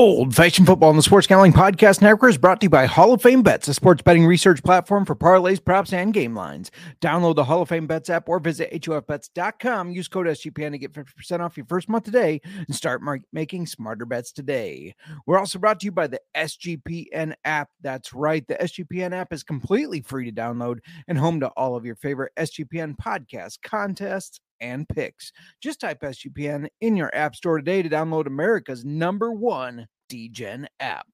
[0.00, 3.12] Old Fashioned Football on the Sports Gambling Podcast Network is brought to you by Hall
[3.12, 6.70] of Fame Bets, a sports betting research platform for parlays, props, and game lines.
[7.02, 9.90] Download the Hall of Fame Bets app or visit HOFBets.com.
[9.90, 14.06] Use code SGPN to get 50% off your first month today and start making smarter
[14.06, 14.94] bets today.
[15.26, 17.68] We're also brought to you by the SGPN app.
[17.82, 18.48] That's right.
[18.48, 20.78] The SGPN app is completely free to download
[21.08, 25.32] and home to all of your favorite SGPN podcasts, contests, and picks.
[25.60, 31.06] Just type SGPN in your app store today to download America's number one DGen app.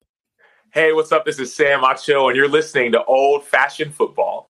[0.73, 1.25] Hey, what's up?
[1.25, 4.49] This is Sam Acho, and you're listening to Old Fashioned Football.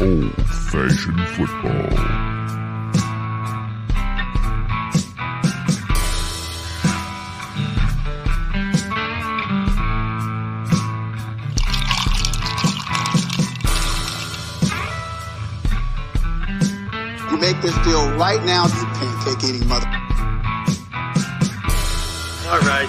[0.00, 0.34] Old
[0.70, 2.31] Fashioned Football.
[17.52, 19.86] Make this deal right now, you pancake eating mother.
[22.48, 22.88] All right,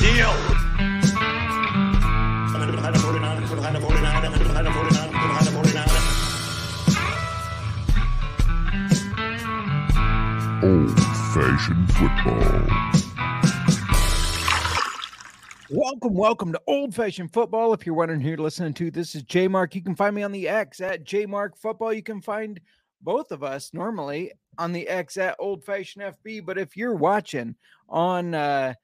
[0.00, 0.32] deal.
[10.64, 10.98] Old
[11.34, 12.92] fashioned football.
[15.70, 17.72] Welcome, welcome to Old Fashioned Football.
[17.72, 19.74] If you're wondering who you're listening to, this is J Mark.
[19.74, 21.92] You can find me on the X at J Mark Football.
[21.92, 22.60] You can find
[23.02, 26.44] both of us normally on the X at Old Fashioned FB.
[26.44, 27.56] But if you're watching
[27.88, 28.74] on uh,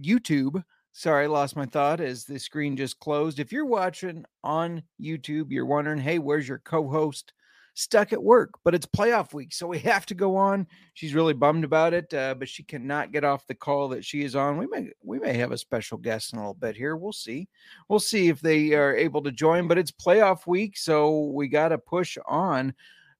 [0.00, 0.62] YouTube,
[0.92, 3.38] sorry, I lost my thought as the screen just closed.
[3.38, 7.32] If you're watching on YouTube, you're wondering, hey, where's your co host?
[7.74, 10.66] Stuck at work, but it's playoff week, so we have to go on.
[10.92, 14.22] She's really bummed about it, uh, but she cannot get off the call that she
[14.24, 14.58] is on.
[14.58, 16.96] We may we may have a special guest in a little bit here.
[16.96, 17.48] We'll see.
[17.88, 21.68] We'll see if they are able to join, but it's playoff week, so we got
[21.68, 22.74] to push on.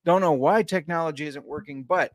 [0.04, 2.12] Don't know why technology isn't working, but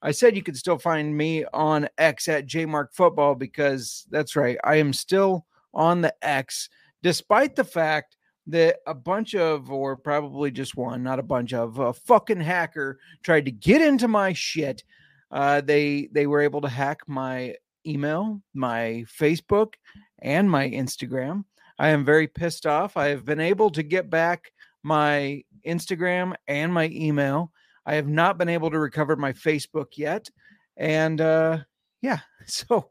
[0.00, 4.58] I said you could still find me on X at JMark Football because that's right.
[4.62, 6.68] I am still on the X,
[7.02, 11.78] despite the fact that a bunch of, or probably just one, not a bunch of,
[11.78, 14.84] a fucking hacker tried to get into my shit.
[15.30, 17.54] Uh, they they were able to hack my
[17.86, 19.74] email, my Facebook,
[20.20, 21.44] and my Instagram.
[21.78, 22.96] I am very pissed off.
[22.96, 24.52] I have been able to get back
[24.82, 27.52] my Instagram and my email.
[27.86, 30.28] I have not been able to recover my Facebook yet.
[30.76, 31.58] And uh
[32.02, 32.90] yeah, so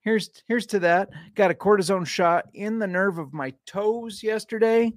[0.00, 1.10] here's here's to that.
[1.34, 4.92] Got a cortisone shot in the nerve of my toes yesterday.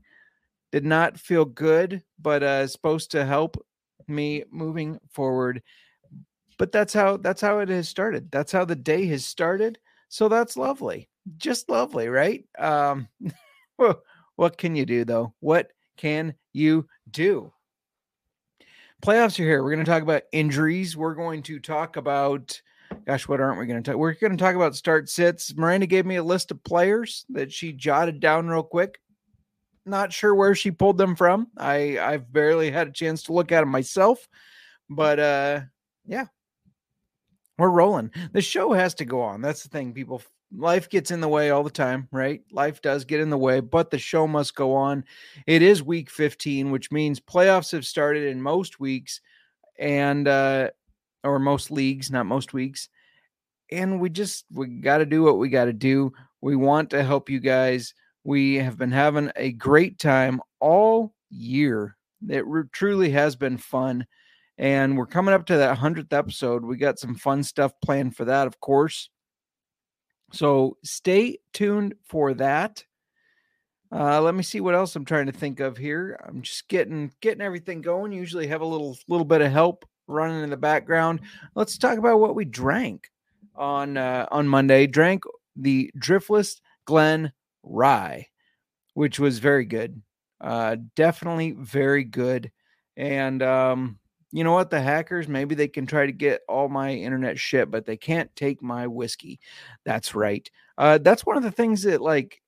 [0.71, 3.57] Did not feel good, but uh supposed to help
[4.07, 5.61] me moving forward.
[6.57, 8.29] But that's how that's how it has started.
[8.31, 9.79] That's how the day has started.
[10.09, 11.09] So that's lovely.
[11.37, 12.45] Just lovely, right?
[12.59, 13.07] Um
[14.35, 15.33] what can you do though?
[15.39, 15.71] What
[16.01, 17.53] can you do?
[19.03, 19.63] Playoffs are here.
[19.63, 20.97] We're going to talk about injuries.
[20.97, 22.59] We're going to talk about,
[23.06, 24.00] gosh, what aren't we going to talk?
[24.00, 25.56] We're going to talk about start sits.
[25.56, 29.00] Miranda gave me a list of players that she jotted down real quick.
[29.85, 31.47] Not sure where she pulled them from.
[31.57, 34.28] I I've barely had a chance to look at them myself,
[34.90, 35.61] but uh,
[36.06, 36.25] yeah,
[37.57, 38.11] we're rolling.
[38.31, 39.41] The show has to go on.
[39.41, 39.94] That's the thing.
[39.94, 40.22] People
[40.56, 42.41] life gets in the way all the time, right?
[42.51, 45.03] Life does get in the way, but the show must go on.
[45.47, 49.22] It is week 15, which means playoffs have started in most weeks
[49.79, 50.69] and uh
[51.23, 52.90] or most leagues, not most weeks.
[53.72, 56.11] And we just we got to do what we got to do.
[56.41, 57.94] We want to help you guys.
[58.23, 61.95] We have been having a great time all year.
[62.28, 64.06] It re- truly has been fun.
[64.57, 66.63] And we're coming up to that 100th episode.
[66.63, 69.09] We got some fun stuff planned for that, of course.
[70.31, 72.83] So stay tuned for that.
[73.93, 76.17] Uh, let me see what else I'm trying to think of here.
[76.25, 78.13] I'm just getting getting everything going.
[78.13, 81.21] Usually have a little little bit of help running in the background.
[81.55, 83.11] Let's talk about what we drank
[83.55, 84.87] on uh, on Monday.
[84.87, 85.23] Drank
[85.57, 88.27] the Driftless Glen Rye,
[88.93, 90.01] which was very good.
[90.39, 92.51] Uh, definitely very good.
[92.95, 93.99] And um,
[94.31, 94.69] you know what?
[94.69, 98.33] The hackers, maybe they can try to get all my internet shit, but they can't
[98.35, 99.39] take my whiskey.
[99.83, 100.49] That's right.
[100.78, 102.41] Uh, that's one of the things that like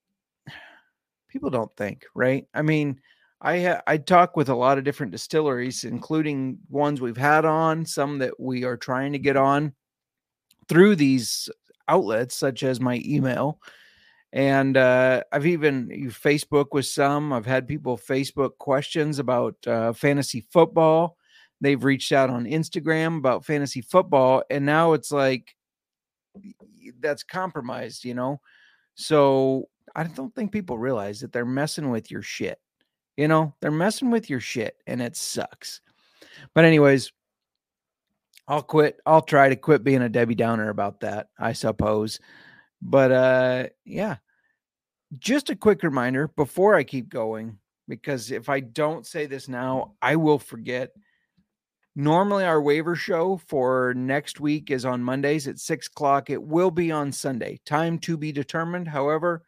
[1.27, 2.47] people don't think, right?
[2.53, 3.01] I mean,
[3.41, 7.86] I ha- I talk with a lot of different distilleries, including ones we've had on,
[7.86, 9.74] some that we are trying to get on
[10.69, 11.50] through these
[11.89, 13.59] outlets, such as my email.
[14.31, 17.33] And uh, I've even Facebook with some.
[17.33, 21.18] I've had people Facebook questions about uh, fantasy football
[21.63, 25.56] They've reached out on Instagram about fantasy football, and now it's like
[27.00, 28.42] that's compromised, you know?
[28.95, 32.60] So I don't think people realize that they're messing with your shit.
[33.15, 35.80] You know, they're messing with your shit and it sucks.
[36.54, 37.13] But, anyways,
[38.48, 39.00] I'll quit.
[39.06, 42.19] I'll try to quit being a Debbie Downer about that, I suppose.
[42.81, 44.18] But, uh, yeah,
[45.18, 47.57] just a quick reminder before I keep going,
[47.88, 50.92] because if I don't say this now, I will forget.
[51.95, 56.30] Normally, our waiver show for next week is on Mondays at six o'clock.
[56.31, 57.60] It will be on Sunday.
[57.66, 58.88] Time to be determined.
[58.88, 59.44] However,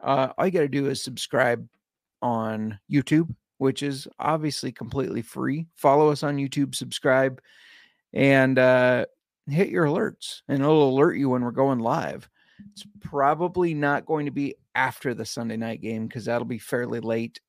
[0.00, 1.66] uh, all you got to do is subscribe
[2.20, 5.66] on YouTube, which is obviously completely free.
[5.76, 7.40] Follow us on YouTube, subscribe,
[8.12, 9.06] and uh,
[9.48, 12.28] hit your alerts, and it'll alert you when we're going live.
[12.72, 17.00] It's probably not going to be after the Sunday night game because that'll be fairly
[17.00, 17.40] late.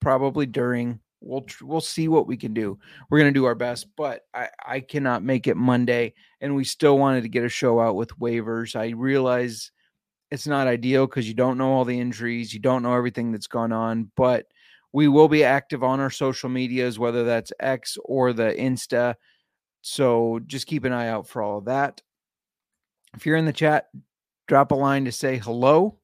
[0.00, 1.00] Probably during.
[1.24, 2.78] We'll we'll see what we can do.
[3.08, 6.98] We're gonna do our best, but I I cannot make it Monday, and we still
[6.98, 8.76] wanted to get a show out with waivers.
[8.76, 9.70] I realize
[10.30, 13.46] it's not ideal because you don't know all the injuries, you don't know everything that's
[13.46, 14.46] gone on, but
[14.92, 19.14] we will be active on our social medias, whether that's X or the Insta.
[19.82, 22.02] So just keep an eye out for all of that.
[23.16, 23.88] If you're in the chat,
[24.46, 25.98] drop a line to say hello.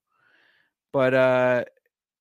[0.92, 1.64] But uh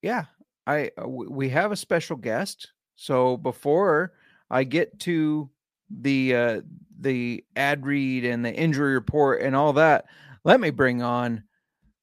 [0.01, 0.25] yeah,
[0.68, 2.72] I uh, we have a special guest.
[3.00, 4.12] So before
[4.50, 5.50] I get to
[5.90, 6.62] the uh
[7.00, 10.06] the ad read and the injury report and all that,
[10.44, 11.44] let me bring on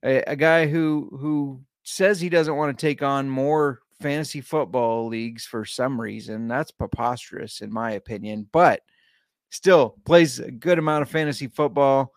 [0.02, 5.06] a, a guy who who says he doesn't want to take on more fantasy football
[5.06, 6.48] leagues for some reason.
[6.48, 8.80] That's preposterous in my opinion, but
[9.50, 12.10] still plays a good amount of fantasy football.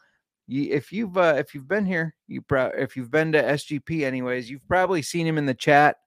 [0.47, 4.49] If you've uh, if you've been here, you pro- if you've been to SGP anyways,
[4.49, 5.97] you've probably seen him in the chat.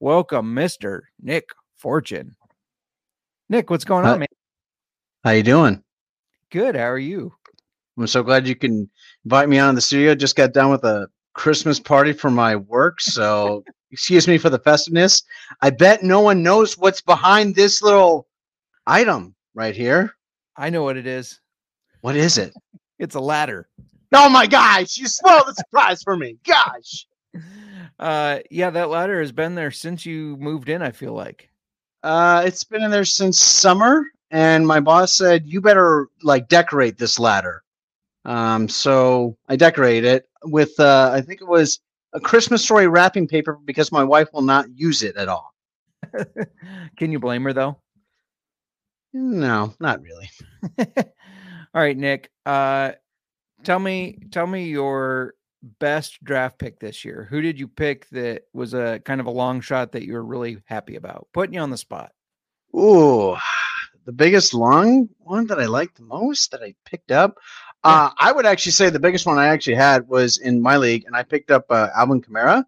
[0.00, 1.50] Welcome, Mister Nick
[1.84, 2.34] Fortune.
[3.50, 4.18] Nick, what's going on, Hi.
[4.20, 4.28] man?
[5.22, 5.84] How you doing?
[6.50, 6.74] Good.
[6.74, 7.30] How are you?
[7.98, 8.88] I'm so glad you can
[9.26, 10.14] invite me on in the studio.
[10.14, 14.58] Just got done with a Christmas party for my work, so excuse me for the
[14.60, 15.22] festiveness.
[15.60, 18.28] I bet no one knows what's behind this little
[18.86, 20.10] item right here.
[20.56, 21.38] I know what it is.
[22.00, 22.54] What is it?
[22.98, 23.68] It's a ladder.
[24.14, 26.38] Oh my gosh, you spoiled the surprise for me.
[26.46, 27.06] Gosh.
[27.96, 30.82] Uh, yeah, that ladder has been there since you moved in.
[30.82, 31.48] I feel like.
[32.04, 36.98] Uh, it's been in there since summer, and my boss said you better like decorate
[36.98, 37.62] this ladder.
[38.26, 41.80] Um, so I decorated it with uh, I think it was
[42.12, 45.54] a Christmas story wrapping paper because my wife will not use it at all.
[46.98, 47.78] Can you blame her though?
[49.14, 50.28] No, not really.
[50.78, 52.30] All right, Nick.
[52.44, 52.92] Uh,
[53.62, 55.34] tell me, tell me your
[55.78, 57.26] best draft pick this year.
[57.30, 60.24] Who did you pick that was a kind of a long shot that you were
[60.24, 61.28] really happy about?
[61.32, 62.12] Putting you on the spot.
[62.76, 63.36] Ooh,
[64.04, 67.36] the biggest long one that I liked the most that I picked up.
[67.84, 71.04] Uh, I would actually say the biggest one I actually had was in my league,
[71.06, 72.64] and I picked up uh, Alvin Kamara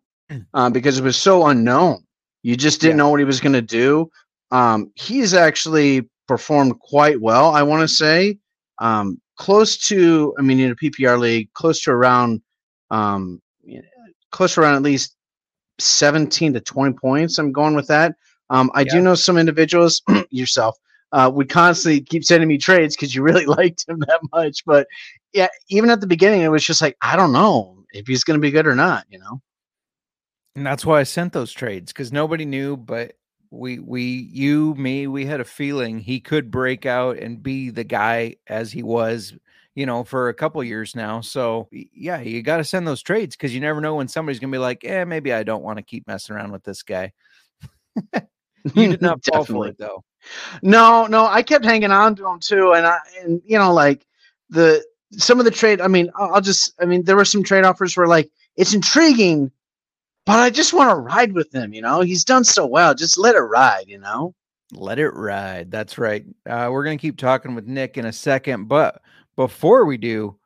[0.55, 2.05] uh, because it was so unknown.
[2.43, 3.05] You just didn't Yeah.
[3.05, 4.11] know what he was going to do.
[4.51, 8.39] Um, he's actually performed quite well, I want to say.
[8.79, 12.43] Um, close to, I mean, in a PPR league, close to around,
[12.91, 13.89] um, you know,
[14.31, 15.17] close around at least
[15.79, 17.39] 17 to 20 points.
[17.39, 18.15] I'm going with that.
[18.51, 18.93] Um, I Yeah.
[18.95, 20.77] do know some individuals, yourself,
[21.13, 24.65] uh, would constantly keep sending me trades because you really liked him that much.
[24.65, 24.87] But
[25.33, 28.39] yeah, even at the beginning, it was just like, I don't know if he's going
[28.39, 29.41] to be good or not, you know?
[30.55, 33.17] And that's why I sent those trades because nobody knew, but
[33.51, 37.85] we, we, you, me, we had a feeling he could break out and be the
[37.85, 39.35] guy as he was,
[39.77, 41.21] you know, for a couple years now.
[41.21, 44.51] So yeah, you got to send those trades because you never know when somebody's gonna
[44.51, 47.13] be like, eh, maybe I don't want to keep messing around with this guy.
[48.75, 50.03] You did not fall for it though.
[50.61, 54.05] No, no, I kept hanging on to him too, and I and you know like
[54.51, 55.81] the some of the trade.
[55.81, 56.75] I mean, I'll I'll just.
[56.81, 59.53] I mean, there were some trade offers where like it's intriguing,
[60.25, 61.73] but I just want to ride with him.
[61.73, 62.93] You know, he's done so well.
[62.93, 63.85] Just let it ride.
[63.87, 64.35] You know.
[64.73, 65.71] Let it ride.
[65.71, 66.25] That's right.
[66.45, 68.67] Uh, we're going to keep talking with Nick in a second.
[68.67, 69.01] But
[69.37, 70.39] before we do,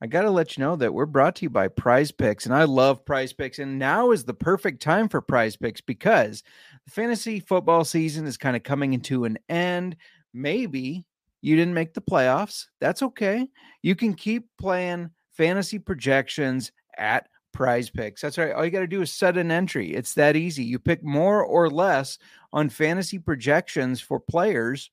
[0.00, 2.44] I got to let you know that we're brought to you by Prize Picks.
[2.44, 3.58] And I love Prize Picks.
[3.58, 6.42] And now is the perfect time for Prize Picks because
[6.84, 9.96] the fantasy football season is kind of coming into an end.
[10.34, 11.06] Maybe
[11.40, 12.66] you didn't make the playoffs.
[12.80, 13.48] That's okay.
[13.82, 18.20] You can keep playing fantasy projections at Prize Picks.
[18.20, 18.52] That's right.
[18.52, 19.94] All you got to do is set an entry.
[19.94, 20.64] It's that easy.
[20.64, 22.18] You pick more or less
[22.52, 24.90] on fantasy projections for players,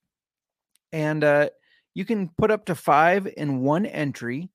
[0.94, 1.50] and uh,
[1.94, 4.50] you can put up to five in one entry.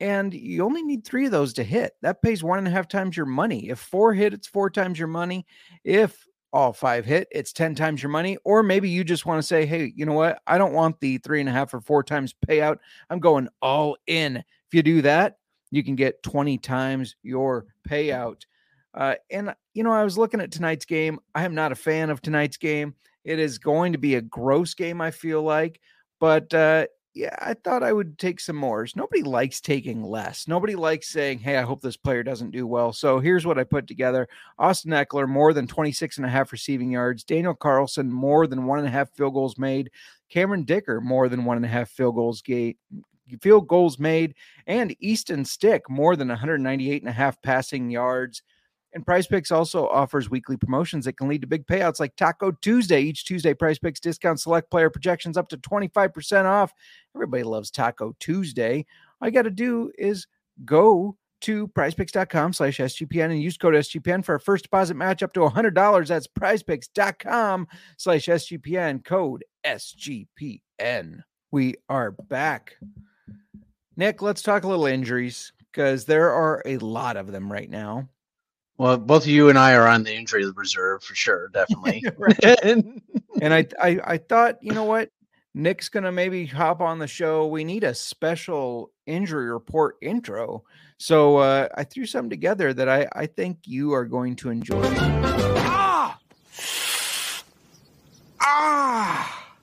[0.00, 1.92] And you only need three of those to hit.
[2.02, 3.68] That pays one and a half times your money.
[3.68, 5.46] If four hit, it's four times your money.
[5.84, 8.36] If all five hit, it's 10 times your money.
[8.44, 10.42] Or maybe you just want to say, hey, you know what?
[10.46, 12.78] I don't want the three and a half or four times payout.
[13.10, 14.36] I'm going all in.
[14.36, 15.36] If you do that,
[15.70, 18.42] you can get 20 times your payout.
[18.94, 21.18] Uh, and you know, I was looking at tonight's game.
[21.34, 22.94] I am not a fan of tonight's game.
[23.24, 25.80] It is going to be a gross game, I feel like.
[26.22, 28.86] But uh, yeah, I thought I would take some more.
[28.94, 30.46] Nobody likes taking less.
[30.46, 32.92] Nobody likes saying, hey, I hope this player doesn't do well.
[32.92, 36.92] So here's what I put together Austin Ekeler, more than 26 and a half receiving
[36.92, 37.24] yards.
[37.24, 39.90] Daniel Carlson, more than one and a half field goals made.
[40.30, 42.78] Cameron Dicker, more than one and a half field goals gate.
[43.40, 44.36] Field goals made,
[44.68, 48.42] and Easton Stick more than 198 and a half passing yards.
[48.94, 52.50] And Prize Picks also offers weekly promotions that can lead to big payouts like Taco
[52.50, 53.00] Tuesday.
[53.00, 56.72] Each Tuesday, Prize Picks discount select player projections up to 25% off.
[57.14, 58.84] Everybody loves Taco Tuesday.
[59.20, 60.26] All you got to do is
[60.64, 65.32] go to prizepicks.com slash SGPN and use code SGPN for a first deposit match up
[65.32, 66.06] to $100.
[66.06, 71.22] That's prizepicks.com slash SGPN, code SGPN.
[71.50, 72.76] We are back.
[73.96, 78.08] Nick, let's talk a little injuries because there are a lot of them right now.
[78.82, 82.02] Well, both you and I are on the injury reserve for sure, definitely.
[83.40, 85.08] and I, I, I thought, you know what,
[85.54, 87.46] Nick's gonna maybe hop on the show.
[87.46, 90.64] We need a special injury report intro,
[90.98, 94.82] so uh, I threw something together that I, I think you are going to enjoy.
[94.82, 96.18] Ah,
[98.40, 99.54] ah,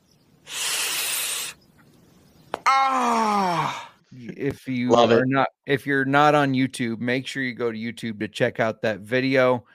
[2.65, 5.29] ah if you Love are it.
[5.29, 8.81] not if you're not on YouTube, make sure you go to YouTube to check out
[8.81, 9.65] that video.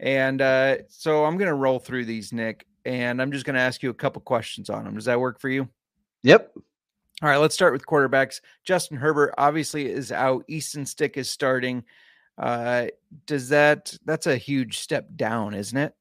[0.00, 3.90] And uh, so I'm gonna roll through these, Nick, and I'm just gonna ask you
[3.90, 4.94] a couple questions on them.
[4.94, 5.68] Does that work for you?
[6.22, 6.52] Yep.
[7.22, 8.40] All right, let's start with quarterbacks.
[8.64, 10.44] Justin Herbert obviously is out.
[10.48, 11.84] Easton Stick is starting.
[12.36, 12.86] Uh,
[13.26, 15.94] does that that's a huge step down, isn't it?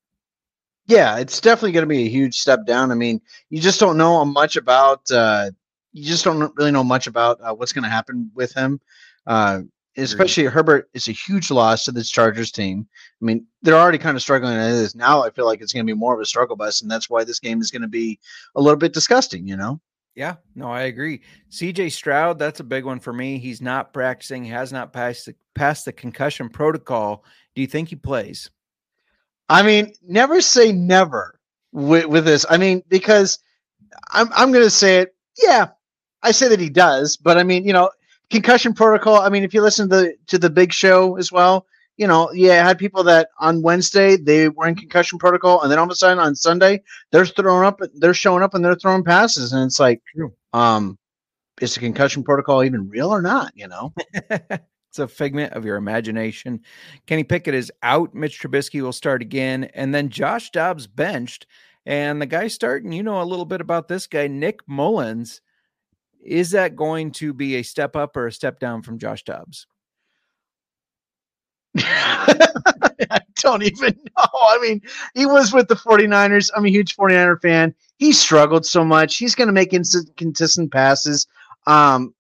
[0.87, 2.91] Yeah, it's definitely going to be a huge step down.
[2.91, 5.09] I mean, you just don't know much about.
[5.11, 5.51] Uh,
[5.93, 8.79] you just don't really know much about uh, what's going to happen with him.
[9.27, 9.61] Uh,
[9.97, 12.87] especially Herbert is a huge loss to this Chargers team.
[13.21, 14.95] I mean, they're already kind of struggling as it is.
[14.95, 17.09] Now I feel like it's going to be more of a struggle bus, and that's
[17.09, 18.19] why this game is going to be
[18.55, 19.47] a little bit disgusting.
[19.47, 19.81] You know.
[20.15, 21.21] Yeah, no, I agree.
[21.49, 23.37] CJ Stroud, that's a big one for me.
[23.37, 27.23] He's not practicing, has not passed the, passed the concussion protocol.
[27.55, 28.49] Do you think he plays?
[29.47, 31.39] I mean, never say never
[31.71, 32.45] with, with this.
[32.49, 33.39] I mean, because
[34.11, 35.15] I'm I'm going to say it.
[35.41, 35.67] Yeah,
[36.23, 37.89] I say that he does, but I mean, you know,
[38.29, 39.17] concussion protocol.
[39.17, 41.65] I mean, if you listen to the to the Big Show as well,
[41.97, 45.71] you know, yeah, I had people that on Wednesday they were in concussion protocol, and
[45.71, 48.75] then all of a sudden on Sunday they're throwing up, they're showing up, and they're
[48.75, 50.01] throwing passes, and it's like,
[50.53, 50.97] um,
[51.59, 53.51] is the concussion protocol even real or not?
[53.55, 53.93] You know.
[54.91, 56.59] it's a figment of your imagination.
[57.07, 58.13] Kenny Pickett is out.
[58.13, 59.63] Mitch Trubisky will start again.
[59.73, 61.47] And then Josh Dobbs benched.
[61.85, 65.39] And the guy starting, you know a little bit about this guy, Nick Mullens.
[66.23, 69.65] Is that going to be a step up or a step down from Josh Dobbs?
[71.77, 74.25] I don't even know.
[74.33, 74.81] I mean,
[75.15, 76.51] he was with the 49ers.
[76.55, 77.73] I'm a huge 49er fan.
[77.97, 79.17] He struggled so much.
[79.17, 81.27] He's going to make inconsistent passes.
[81.67, 82.13] Um,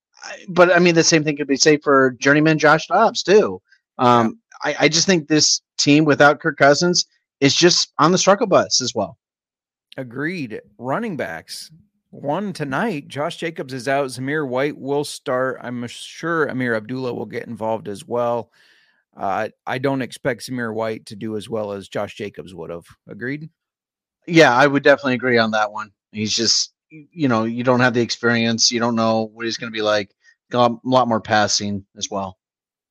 [0.47, 3.61] but I mean, the same thing could be said for journeyman Josh Dobbs, too.
[3.97, 7.05] Um, I, I just think this team without Kirk Cousins
[7.39, 9.17] is just on the struggle bus as well.
[9.97, 10.61] Agreed.
[10.77, 11.71] Running backs.
[12.11, 14.07] One tonight, Josh Jacobs is out.
[14.07, 15.59] Zamir White will start.
[15.61, 18.51] I'm sure Ameer Abdullah will get involved as well.
[19.15, 22.85] Uh, I don't expect Zamir White to do as well as Josh Jacobs would have.
[23.07, 23.49] Agreed.
[24.27, 25.91] Yeah, I would definitely agree on that one.
[26.11, 28.73] He's just, you know, you don't have the experience.
[28.73, 30.13] You don't know what he's going to be like.
[30.51, 32.37] Got a lot more passing as well.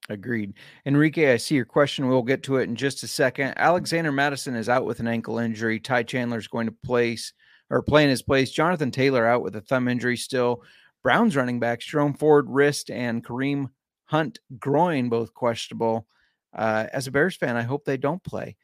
[0.08, 0.54] Agreed.
[0.86, 2.08] Enrique, I see your question.
[2.08, 3.52] We'll get to it in just a second.
[3.58, 5.78] Alexander Mattison is out with an ankle injury.
[5.78, 7.34] Ty Chandler is going to place
[7.70, 8.50] or play in his place.
[8.50, 10.62] Jonathan Taylor out with a thumb injury still.
[11.02, 13.70] Browns running backs Jerome Ford wrist and Kareem
[14.10, 16.06] Hunt groin both questionable.
[16.52, 18.56] Uh, as a Bears fan, I hope they don't play.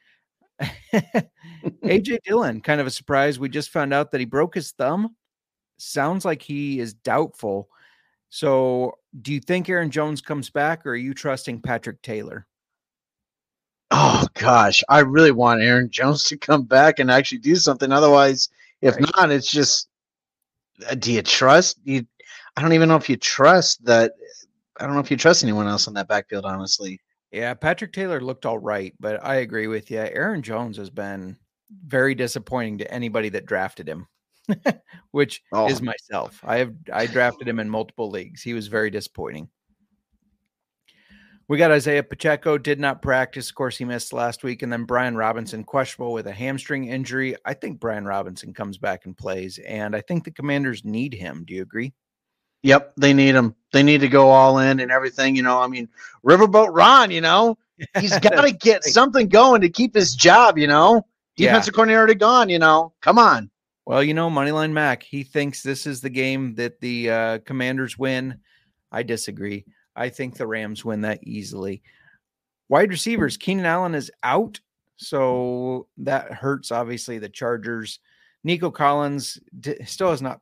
[0.93, 3.39] AJ Dillon, kind of a surprise.
[3.39, 5.15] We just found out that he broke his thumb.
[5.79, 7.69] Sounds like he is doubtful.
[8.29, 12.47] So, do you think Aaron Jones comes back, or are you trusting Patrick Taylor?
[13.93, 17.93] Oh gosh, I really want Aaron Jones to come back and actually do something.
[17.93, 18.49] Otherwise,
[18.83, 19.11] if Right.
[19.16, 19.88] not, it's just
[20.88, 22.06] uh, do you trust you?
[22.56, 24.12] I don't even know if you trust that.
[24.78, 27.00] I don't know if you trust anyone else on that backfield, honestly.
[27.33, 29.99] Yeah, Patrick Taylor looked all right, but I agree with you.
[29.99, 31.37] Aaron Jones has been
[31.85, 34.06] very disappointing to anybody that drafted him,
[35.11, 35.68] which Oh.
[35.68, 36.40] is myself.
[36.45, 38.42] I have I drafted him in multiple leagues.
[38.42, 39.49] He was very disappointing.
[41.49, 43.49] We got Isaiah Pacheco did not practice.
[43.49, 47.37] Of course, he missed last week, and then Brian Robinson questionable with a hamstring injury.
[47.45, 51.45] I think Brian Robinson comes back and plays, and I think the Commanders need him.
[51.47, 51.93] Do you agree?
[52.62, 53.55] Yep, they need him.
[53.73, 55.37] They need to go all in and everything.
[55.37, 55.88] You know, I mean,
[56.26, 57.12] Riverboat Ron.
[57.12, 57.57] You know,
[58.00, 60.59] He's got to get something going to keep his job.
[60.59, 61.50] You know, Yeah.
[61.50, 62.49] defensive coordinator already gone.
[62.49, 63.50] You know, come on.
[63.85, 67.97] Well, you know, Moneyline Mac, he thinks this is the game that the uh, Commanders
[67.97, 68.41] win.
[68.91, 69.65] I disagree.
[69.97, 71.83] I think the Rams win that easily.
[72.69, 73.41] Wide receivers, hmm.
[73.41, 74.61] Keenan Allen is out,
[74.97, 78.00] so that hurts obviously the Chargers.
[78.45, 80.41] Nico Collins d- still has not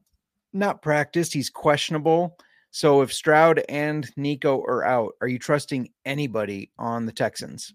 [0.53, 1.33] not practiced.
[1.33, 2.39] He's questionable.
[2.71, 7.73] So if Stroud and Nico are out, are you trusting anybody on the Texans?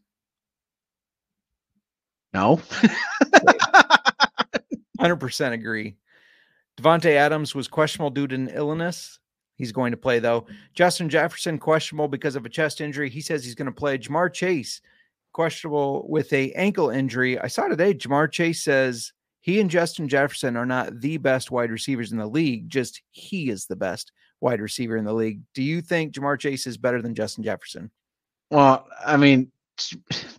[2.34, 2.58] No.
[5.00, 5.96] 100% agree.
[6.78, 9.20] Davante Adams was questionable due to an illness.
[9.60, 10.48] He's going to play though.
[10.74, 13.10] Justin Jefferson questionable because of a chest injury.
[13.10, 14.00] He says he's going to play.
[14.00, 14.82] Ja'Marr Chase
[15.34, 17.38] questionable with a ankle injury.
[17.38, 19.12] I saw today Ja'Marr Chase says
[19.42, 23.50] he and Justin Jefferson are not the best wide receivers in the league, just he
[23.50, 25.42] is the best wide receiver in the league.
[25.54, 27.92] Do you think Ja'Marr Chase is better than Justin Jefferson?
[28.50, 29.52] Well, I mean,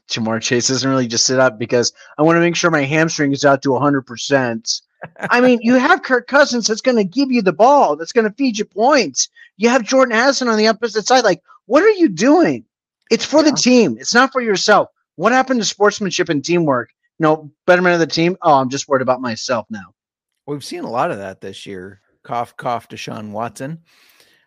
[0.08, 3.32] Ja'Marr Chase doesn't really just sit up because I want to make sure my hamstring
[3.32, 4.82] is out to 100%.
[5.19, 8.28] I mean, you have Kirk Cousins that's going to give you the ball, that's going
[8.28, 9.28] to feed you points.
[9.57, 11.25] You have Jordan Addison on the opposite side.
[11.25, 12.64] Like, what are you doing?
[13.11, 14.88] It's for the team, it's not for yourself.
[15.16, 16.92] What happened to sportsmanship and teamwork?
[17.19, 18.37] No, betterment of the team.
[18.40, 19.95] Oh, I'm just worried about myself now.
[20.47, 22.00] We've seen a lot of that this year.
[22.23, 23.80] Cough, cough, Deshaun Watson.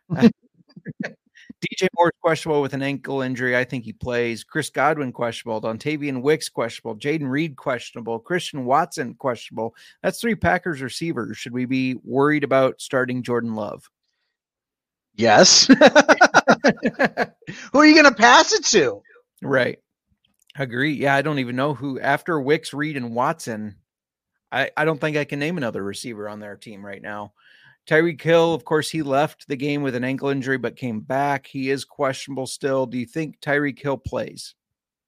[1.62, 3.55] DJ Moore's questionable with an ankle injury.
[3.55, 4.43] I think he plays.
[4.43, 5.62] Chris Godwin questionable.
[5.62, 7.00] Dontayvion Wicks questionable.
[7.00, 8.19] Jayden Reed questionable.
[8.19, 9.75] Christian Watson questionable.
[10.01, 11.38] That's three Packers receivers.
[11.38, 13.89] Should we be worried about starting Jordan Love?
[15.15, 15.67] Yes.
[17.71, 19.01] Who are you going to pass it to?
[19.41, 19.79] right.
[20.55, 20.93] Agree.
[20.93, 23.77] Yeah, I don't even know who after Wicks, Reed, and Watson.
[24.51, 27.33] I, I don't think I can name another receiver on their team right now.
[27.87, 31.45] Tyreek Hill, of course, he left the game with an ankle injury but came back.
[31.45, 32.85] He is questionable still.
[32.85, 34.55] Do you think Tyreek Hill plays?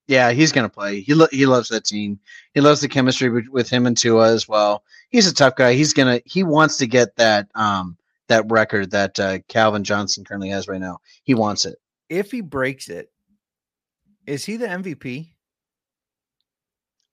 [0.08, 1.00] Yeah, he's going to play.
[1.00, 2.20] He lo- he loves that team.
[2.54, 4.84] He loves the chemistry with, with him and Tua as well.
[5.10, 5.74] He's a tough guy.
[5.74, 10.50] He's gonna he wants to get that um that record that uh, Calvin Johnson currently
[10.50, 11.00] has right now.
[11.24, 11.78] He wants it.
[12.10, 13.12] If he breaks it,
[14.28, 15.30] is he the MVP?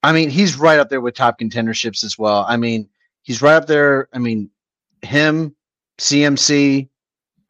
[0.03, 2.45] I mean, he's right up there with top contenderships as well.
[2.49, 2.89] I mean,
[3.23, 4.09] he's right up there.
[4.13, 4.51] I mean,
[5.03, 5.55] him,
[5.99, 6.89] CMC.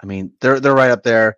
[0.02, 1.36] I mean, they're they're right up there.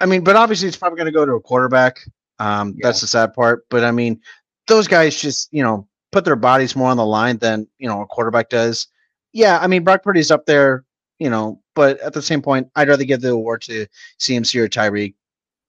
[0.00, 2.00] I mean, but obviously, it's probably going to go to a quarterback.
[2.38, 3.66] Um, That's the sad part.
[3.70, 4.20] But I mean,
[4.66, 8.02] those guys just you know put their bodies more on the line than you know
[8.02, 8.88] a quarterback does.
[9.32, 10.84] Yeah, I mean, Brock Purdy's up there.
[11.18, 13.86] You know, but at the same point, I'd rather give the award to
[14.18, 15.14] CMC or Tyreek.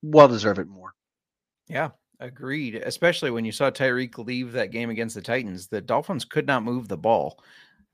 [0.02, 0.94] Well deserve it more.
[1.68, 2.76] Yeah, agreed.
[2.76, 6.64] Especially when you saw Tyreek leave that game against the Titans, the Dolphins could not
[6.64, 7.40] move the ball.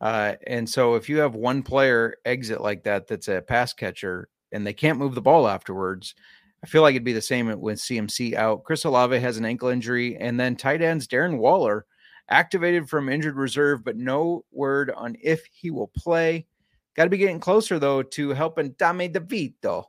[0.01, 4.27] Uh, and so if you have one player exit like that, that's a pass catcher,
[4.51, 6.15] and they can't move the ball afterwards,
[6.63, 8.63] I feel like it'd be the same with CMC out.
[8.63, 11.85] Chris Olave has an ankle injury, and then tight ends Darren Waller
[12.29, 16.47] activated from injured reserve, but no word on if he will play.
[16.95, 19.85] Got to be getting closer though to helping Dame DeVito.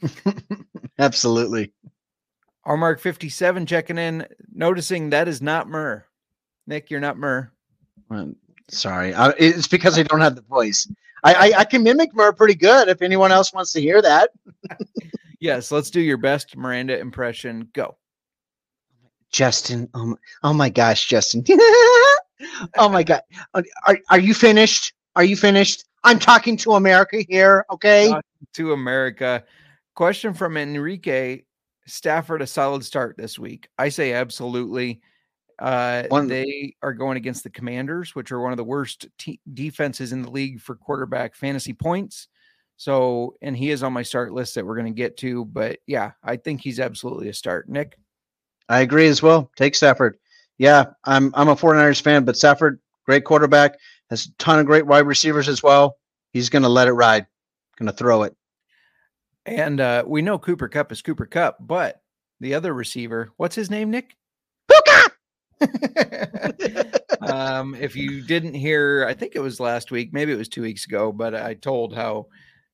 [0.98, 1.72] Absolutely.
[2.64, 6.04] Our Mark 57 checking in, noticing that is not Murr.
[6.66, 7.50] Nick, you're not Murr.
[8.10, 8.36] Um,
[8.68, 10.86] sorry, I, it's because I don't have the voice.
[11.24, 12.88] I, I, I can mimic Murr pretty good.
[12.88, 14.30] If anyone else wants to hear that,
[15.40, 17.68] Yes, let's do your best Miranda impression.
[17.72, 17.96] Go.
[19.30, 19.88] Justin.
[19.94, 21.44] Oh my, oh my gosh, Justin.
[22.76, 23.20] oh my god,
[23.54, 24.94] are are you finished?
[25.14, 25.84] Are you finished?
[26.04, 27.66] I'm talking to America here.
[27.70, 28.08] Okay.
[28.08, 29.44] Talking to America.
[29.94, 31.42] Question from Enrique
[31.86, 33.68] Stafford, a solid start this week.
[33.78, 35.00] I say absolutely.
[35.58, 39.40] Uh, One- they are going against the Commanders, which are one of the worst te-
[39.54, 42.28] defenses in the league for quarterback fantasy points.
[42.76, 45.46] So, and he is on my start list that we're going to get to.
[45.46, 47.68] But yeah, I think he's absolutely a start.
[47.70, 47.96] Nick,
[48.68, 49.50] I agree as well.
[49.56, 50.18] Take Stafford.
[50.58, 53.76] Yeah, I'm I'm a 49ers fan, but Stafford, great quarterback,
[54.10, 55.96] has a ton of great wide receivers as well.
[56.32, 57.26] He's gonna let it ride.
[57.78, 58.34] Gonna throw it.
[59.46, 62.02] and uh, we know Cooper Kupp is Cooper Kupp, but
[62.40, 64.16] the other receiver, what's his name, Nick?
[67.20, 70.62] um, if you didn't hear, I think it was last week, maybe it was two
[70.62, 72.26] weeks ago, but I told how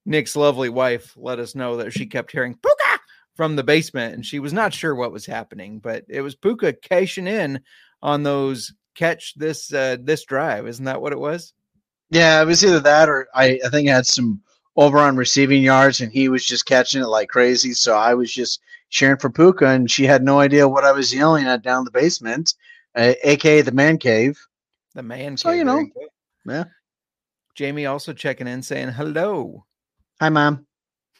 [0.05, 3.01] Nick's lovely wife let us know that she kept hearing Puka
[3.35, 6.73] from the basement and she was not sure what was happening, but it was Puka
[6.75, 7.61] cashing in
[8.03, 10.67] on those catch this uh, this drive.
[10.67, 11.55] Isn't that what it was?
[12.11, 14.43] Yeah, it was either that or I, I think I had some
[14.77, 17.73] over on receiving yards and he was just catching it like crazy.
[17.73, 21.15] So I was just cheering for Puka and she had no idea what I was
[21.15, 22.55] yelling at down the basement,
[22.95, 24.39] uh, aka the man cave.
[24.95, 25.33] The man.
[25.33, 25.41] Cave.
[25.41, 25.85] So, you know,
[26.47, 26.65] yeah.
[27.55, 29.65] Jamie also checking in saying hello.
[30.21, 30.67] Hi, mom.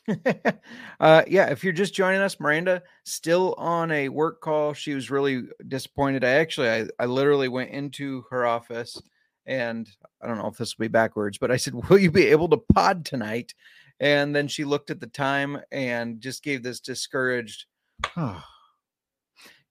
[1.01, 4.73] uh, yeah, if you're just joining us, Miranda still on a work call.
[4.73, 6.25] She was really disappointed.
[6.25, 9.01] I actually, I, I literally went into her office
[9.47, 9.89] and
[10.23, 12.49] I don't know if this will be backwards, but I said, Will you be able
[12.49, 13.55] to pod tonight?
[14.01, 17.67] And then she looked at the time and just gave this discouraged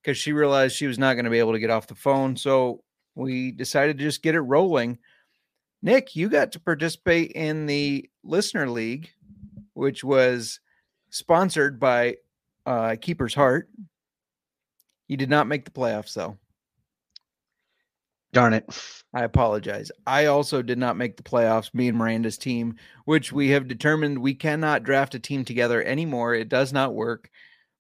[0.02, 2.36] because she realized she was not going to be able to get off the phone.
[2.36, 2.84] So
[3.16, 4.98] we decided to just get it rolling.
[5.82, 9.10] Nick, you got to participate in the listener league,
[9.74, 10.60] which was
[11.10, 12.18] sponsored by
[12.66, 13.70] uh, Keeper's Heart.
[15.08, 16.38] You did not make the playoffs, though.
[18.34, 18.66] Darn it.
[19.14, 19.92] I apologize.
[20.08, 24.20] I also did not make the playoffs, me and Miranda's team, which we have determined
[24.20, 26.34] we cannot draft a team together anymore.
[26.34, 27.30] It does not work.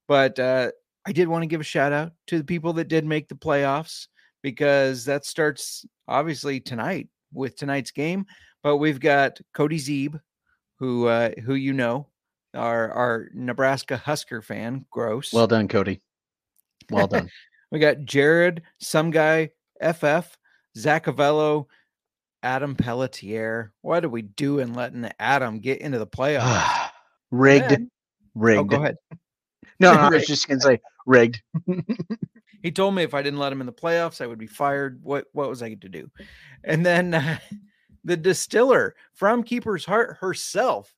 [0.09, 0.71] But uh,
[1.05, 3.35] I did want to give a shout out to the people that did make the
[3.35, 4.07] playoffs
[4.41, 8.25] because that starts obviously tonight with tonight's game.
[8.63, 10.19] But we've got Cody Zeeb,
[10.77, 12.07] who uh, who you know,
[12.53, 14.85] our our Nebraska Husker fan.
[14.91, 15.33] Gross.
[15.33, 16.01] Well done, Cody.
[16.91, 17.29] Well done.
[17.71, 19.49] we got Jared, some guy,
[19.81, 20.37] FF,
[20.77, 21.65] Zachavello,
[22.43, 23.73] Adam Pelletier.
[23.81, 26.89] What are we doing letting Adam get into the playoffs?
[27.31, 27.87] rigged.
[28.35, 28.59] Rigged.
[28.59, 28.95] Oh, go ahead.
[29.81, 31.41] No, I was just gonna say rigged.
[32.61, 34.99] He told me if I didn't let him in the playoffs, I would be fired.
[35.03, 36.09] What what was I to do?
[36.63, 37.39] And then uh,
[38.03, 40.93] the distiller from Keeper's Heart herself,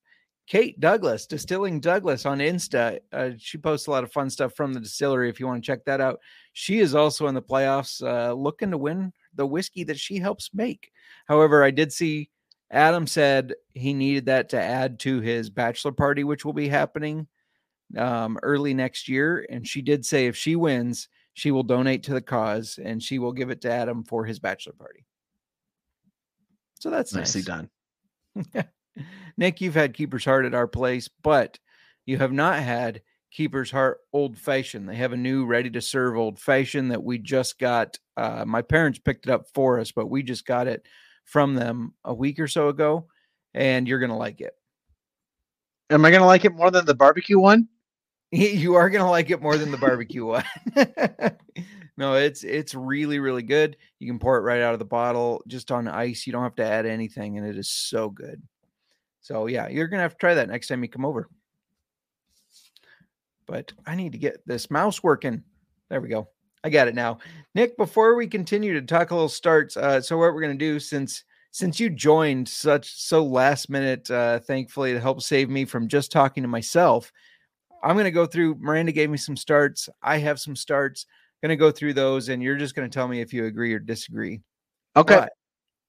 [0.45, 2.99] Kate Douglas, Distilling Douglas on Insta.
[3.11, 5.29] Uh, she posts a lot of fun stuff from the distillery.
[5.29, 6.19] If you want to check that out,
[6.51, 10.49] she is also in the playoffs, uh, looking to win the whiskey that she helps
[10.53, 10.91] make.
[11.27, 12.29] However, I did see
[12.71, 17.27] Adam said he needed that to add to his bachelor party, which will be happening
[17.97, 19.45] um, early next year.
[19.49, 23.19] And she did say if she wins, she will donate to the cause and she
[23.19, 25.05] will give it to Adam for his bachelor party.
[26.79, 27.67] So that's Nicely nice.
[28.55, 28.65] done.
[29.37, 31.57] Nick, you've had Keeper's Heart at our place, but
[32.05, 33.01] you have not had
[33.31, 34.87] Keeper's Heart Old Fashioned.
[34.87, 37.97] They have a new ready to serve Old Fashioned that we just got.
[38.17, 40.85] Uh, my parents picked it up for us, but we just got it
[41.25, 43.07] from them a week or so ago,
[43.53, 44.53] and you're going to like it.
[45.89, 47.67] Am I gonna like it more than the barbecue one?
[48.63, 50.43] You are to like it more than the barbecue one.
[51.97, 53.77] no, it's it's really really good.
[53.99, 56.25] You can pour it right out of the bottle just on ice.
[56.25, 58.41] You don't have to add anything and it is so good.
[59.21, 61.29] So yeah, you're to have to try that next time you come over.
[63.45, 65.43] But I need to get this mouse working.
[65.91, 66.27] There we go.
[66.63, 67.19] I got it now.
[67.53, 70.79] Nick, before we continue to talk a little starts, uh, so what we're to do
[70.79, 75.87] since since you joined such so last minute, uh, thankfully to help save me from
[75.87, 77.11] just talking to myself,
[77.83, 78.55] I'm going to go through.
[78.55, 79.89] Miranda gave me some starts.
[80.01, 81.05] I have some starts.
[81.41, 83.73] Going to go through those, and you're just going to tell me if you agree
[83.73, 84.41] or disagree.
[84.95, 85.15] Okay.
[85.15, 85.33] But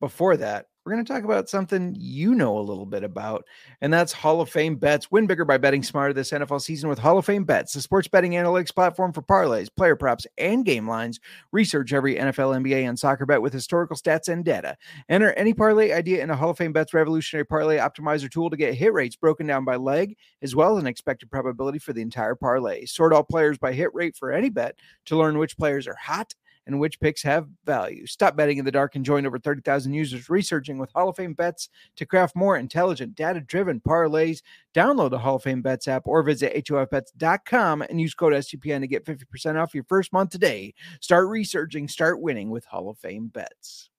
[0.01, 3.47] before that, we're going to talk about something you know a little bit about,
[3.81, 5.11] and that's Hall of Fame bets.
[5.11, 8.07] Win bigger by betting smarter this NFL season with Hall of Fame bets, the sports
[8.07, 11.21] betting analytics platform for parlays, player props, and game lines.
[11.53, 14.77] Research every NFL, NBA, and soccer bet with historical stats and data.
[15.09, 18.57] Enter any parlay idea in a Hall of Fame bets revolutionary parlay optimizer tool to
[18.57, 22.03] get hit rates broken down by leg, as well as an expected probability for the
[22.03, 22.85] entire parlay.
[22.85, 26.35] Sort all players by hit rate for any bet to learn which players are hot
[26.67, 28.07] and which picks have value.
[28.07, 31.35] Stop betting in the dark and join over 30,000 users researching with Hall of Fame
[31.35, 34.43] bets to craft more intelligent, data driven parlays.
[34.75, 38.87] Download the Hall of Fame bets app or visit HOFBets.com and use code SGPN to
[38.87, 40.75] get 50% off your first month today.
[41.01, 43.91] Start researching, start winning with Hall of Fame bets.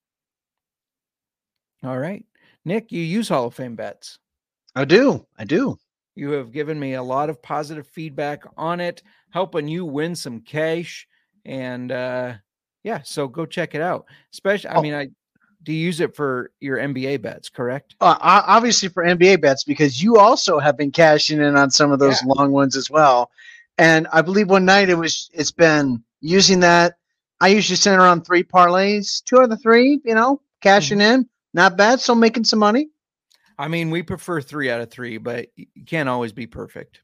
[1.84, 2.26] All right.
[2.64, 4.18] Nick, you use Hall of Fame bets.
[4.76, 5.26] I do.
[5.38, 5.78] I do.
[6.16, 10.40] You have given me a lot of positive feedback on it, helping you win some
[10.42, 11.08] cash.
[11.46, 12.36] And uh
[12.86, 14.06] yeah, so go check it out.
[14.32, 14.82] Especially, I Oh.
[14.82, 15.10] mean, I
[15.64, 17.96] do you use it for your NBA bets, correct?
[18.00, 21.98] Uh, obviously for NBA bets because you also have been cashing in on some of
[21.98, 23.32] those long ones as well.
[23.80, 26.98] And I believe one night it was it's been using that.
[27.42, 31.28] I usually send around three parlays, two of the three, you know, cashing in.
[31.56, 32.00] Not bad.
[32.00, 32.90] So making some money.
[33.58, 37.02] I mean, we prefer three out of three, but you can't always be perfect.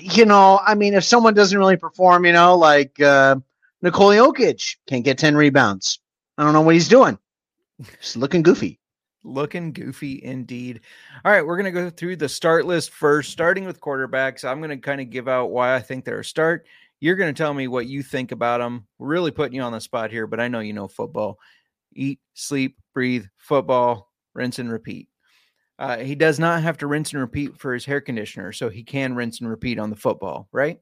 [0.00, 3.36] You know, I mean, if someone doesn't really perform, you know, like uh,
[3.82, 6.00] Nikola Jokic can't get 10 rebounds.
[6.36, 7.18] I don't know what he's doing.
[8.00, 8.78] Just looking goofy.
[9.24, 10.80] Looking goofy indeed.
[11.24, 14.44] All right, we're going to go through the start list first, starting with quarterbacks.
[14.44, 16.66] I'm going to kind of give out why I think they're a start.
[17.00, 18.86] You're going to tell me what you think about them.
[18.98, 21.38] We're really putting you on the spot here, but I know you know football.
[21.94, 25.08] Eat, sleep, breathe, football, rinse and repeat.
[25.78, 28.82] Uh, he does not have to rinse and repeat for his hair conditioner, so he
[28.82, 30.78] can rinse and repeat on the football, right?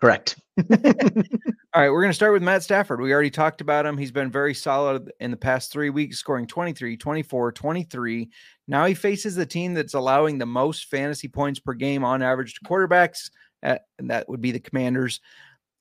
[0.00, 0.36] Correct.
[0.60, 3.00] All right, we're going to start with Matt Stafford.
[3.00, 3.96] We already talked about him.
[3.96, 8.28] He's been very solid in the past three weeks, scoring 23, 24, 23.
[8.68, 12.54] Now he faces the team that's allowing the most fantasy points per game on average
[12.54, 13.30] to quarterbacks,
[13.62, 15.20] at, and that would be the Commanders.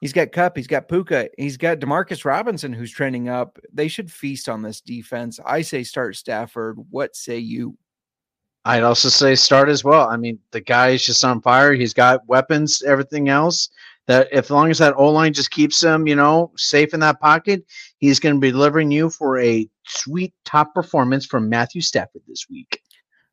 [0.01, 3.57] He's got Kupp, he's got Puka, he's got Demarcus Robinson, who's trending up.
[3.73, 5.39] They should feast on this defense.
[5.45, 6.77] I say start Stafford.
[6.89, 7.77] What say you?
[8.65, 10.09] I'd also say start as well.
[10.09, 11.73] I mean, the guy is just on fire.
[11.73, 13.69] He's got weapons, everything else.
[14.07, 17.19] That if long as that O line just keeps him, you know, safe in that
[17.19, 17.65] pocket,
[17.97, 22.45] he's going to be delivering you for a sweet top performance from Matthew Stafford this
[22.49, 22.81] week.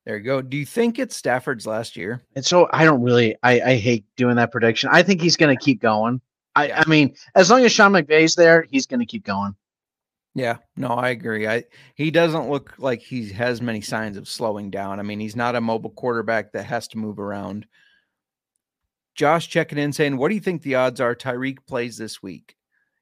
[0.06, 0.42] There you go.
[0.42, 2.22] Do you think it's Stafford's last year?
[2.34, 4.90] And so I don't really, I, I hate doing that prediction.
[4.92, 6.20] I think he's going to keep going.
[6.56, 6.82] I, Yeah.
[6.84, 9.54] I mean, as long as Sean McVay's there, he's going to keep going.
[10.34, 11.46] Yeah, no, I agree.
[11.46, 14.98] I he doesn't look like he has many signs of slowing down.
[14.98, 17.66] I mean, he's not a mobile quarterback that has to move around.
[19.14, 22.56] Josh checking in saying, "What do you think the odds are Tyreek plays this week?"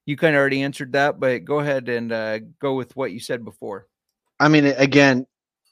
[0.07, 3.21] You kind of already answered that, but go ahead and uh, go with what you
[3.21, 3.87] said before.
[4.41, 5.27] I mean, again,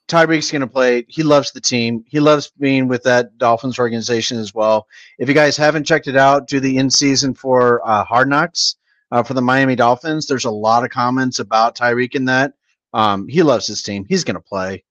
[0.09, 1.05] Tyreek's going to play.
[1.09, 2.05] He loves the team.
[2.07, 4.87] He loves being with that Dolphins organization as well.
[5.19, 8.77] If you guys haven't checked it out, do the in season for uh, Hard Knocks
[9.11, 10.27] uh, for the Miami Dolphins.
[10.27, 12.55] There's a lot of comments about Tyreek in that.
[12.95, 14.07] Um, he loves his team.
[14.09, 14.85] He's going to play.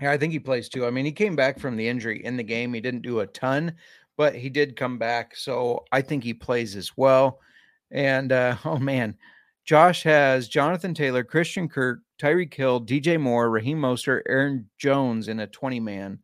[0.00, 0.86] Yeah, I think he plays too.
[0.86, 2.74] I mean, he came back from the injury in the game.
[2.74, 3.74] He didn't do a ton,
[4.16, 5.34] but he did come back.
[5.34, 7.40] So I think he plays as well.
[7.90, 9.16] And uh, oh man,
[9.64, 15.40] Josh has Jonathan Taylor, Christian Kirk, Tyreek Hill, DJ Moore, Raheem Mostert, Aaron Jones in
[15.40, 16.18] a 20 man.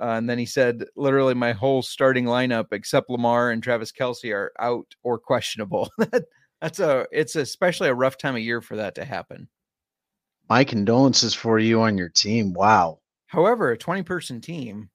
[0.00, 4.32] Uh, and then he said, literally, my whole starting lineup except Lamar and Travis Kelce
[4.32, 5.90] are out or questionable.
[6.60, 9.48] That's a, it's especially a rough time of year for that to happen.
[10.50, 12.52] My condolences for you on your team.
[12.52, 12.98] Wow.
[13.28, 14.90] However, a 20 person team,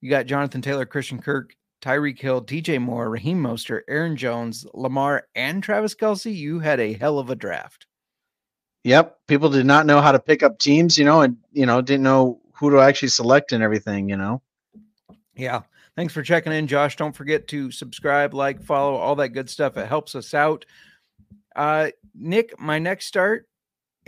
[0.00, 5.28] you got Jonathan Taylor, Christian Kirk, Tyreek Hill, DJ Moore, Raheem Mostert, Aaron Jones, Lamar,
[5.36, 6.34] and Travis Kelce.
[6.34, 7.86] You had a hell of a draft.
[8.82, 9.16] Yep.
[9.28, 12.02] People did not know how to pick up teams, you know, and, you know, didn't
[12.02, 14.42] know who to actually select and everything, you know.
[15.36, 15.62] Yeah.
[15.94, 16.96] Thanks for checking in, Josh.
[16.96, 19.76] Don't forget to subscribe, like, follow, all that good stuff.
[19.76, 20.64] It helps us out.
[21.54, 23.47] Uh, Nick, my next start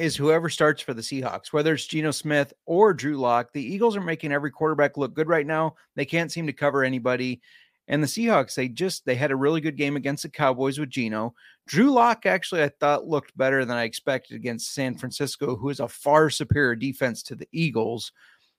[0.01, 3.53] is whoever starts for the Seahawks, whether it's Geno Smith or Drew Lock.
[3.53, 5.75] The Eagles are making every quarterback look good right now.
[5.95, 7.43] They can't seem to cover anybody.
[7.87, 10.89] And the Seahawks, they just they had a really good game against the Cowboys with
[10.89, 11.35] Geno.
[11.67, 15.81] Drew Lock actually I thought looked better than I expected against San Francisco, who is
[15.81, 18.13] a far superior defense to the Eagles.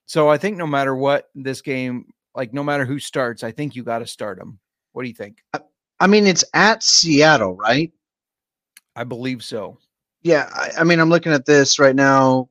[0.06, 3.74] So I think no matter what this game, like no matter who starts, I think
[3.74, 4.60] you got to start them.
[4.92, 5.42] What do you think?
[5.98, 7.90] I mean, it's at Seattle, right?
[8.94, 9.78] I believe so.
[10.22, 12.48] Yeah, I, I mean, I'm looking at this right now.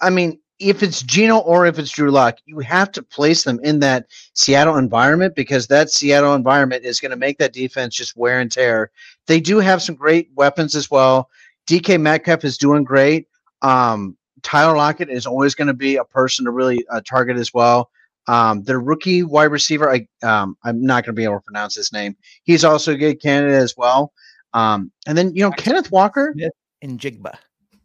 [0.00, 3.58] I mean, if it's Geno or if it's Drew Lock, you have to place them
[3.62, 8.16] in that Seattle environment because that Seattle environment is going to make that defense just
[8.16, 8.90] wear and tear.
[9.26, 11.28] They do have some great weapons as well.
[11.66, 13.26] DK Metcalf is doing great.
[13.62, 17.52] Um, Tyler Lockett is always going to be a person to really uh, target as
[17.52, 17.90] well.
[18.26, 21.74] Um, their rookie wide receiver, I, um, I'm not going to be able to pronounce
[21.74, 22.16] his name.
[22.44, 24.12] He's also a good candidate as well.
[24.52, 26.32] Um, and then, you know, Kenneth Walker.
[26.84, 27.34] Njigba.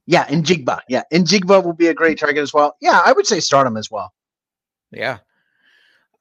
[0.06, 0.80] Yeah, Jigba.
[0.90, 2.76] Yeah, Jigba will be a great target as well.
[2.82, 4.12] Yeah, I would say start him as well.
[4.92, 5.20] Yeah.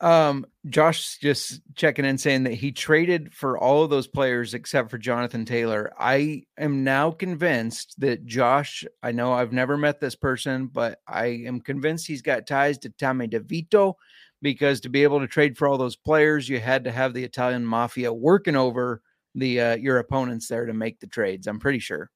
[0.00, 4.90] Um, Josh just checking in saying that he traded for all of those players except
[4.90, 5.90] for Jonathan Taylor.
[5.98, 11.26] I am now convinced that Josh, I know I've never met this person, but I
[11.46, 13.94] am convinced he's got ties to Tommy DeVito
[14.42, 17.24] because to be able to trade for all those players, you had to have the
[17.24, 19.02] Italian mafia working over
[19.34, 21.46] the uh, your opponents there to make the trades.
[21.46, 22.10] I'm pretty sure.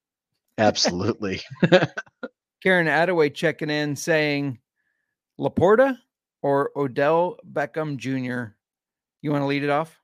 [0.59, 1.41] Absolutely.
[2.63, 4.59] Karen Attaway checking in saying
[5.39, 5.99] Laporta
[6.43, 8.55] or Odell Beckham Jr.
[9.23, 9.99] You want to lead it off?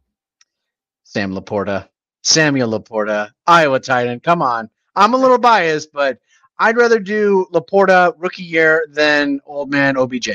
[1.04, 1.88] Sam Laporta,
[2.22, 4.20] Samuel Laporta, Iowa Titan.
[4.20, 6.18] Come on, I'm a little biased, but
[6.58, 10.30] I'd rather do Laporta rookie year than old man OBJ.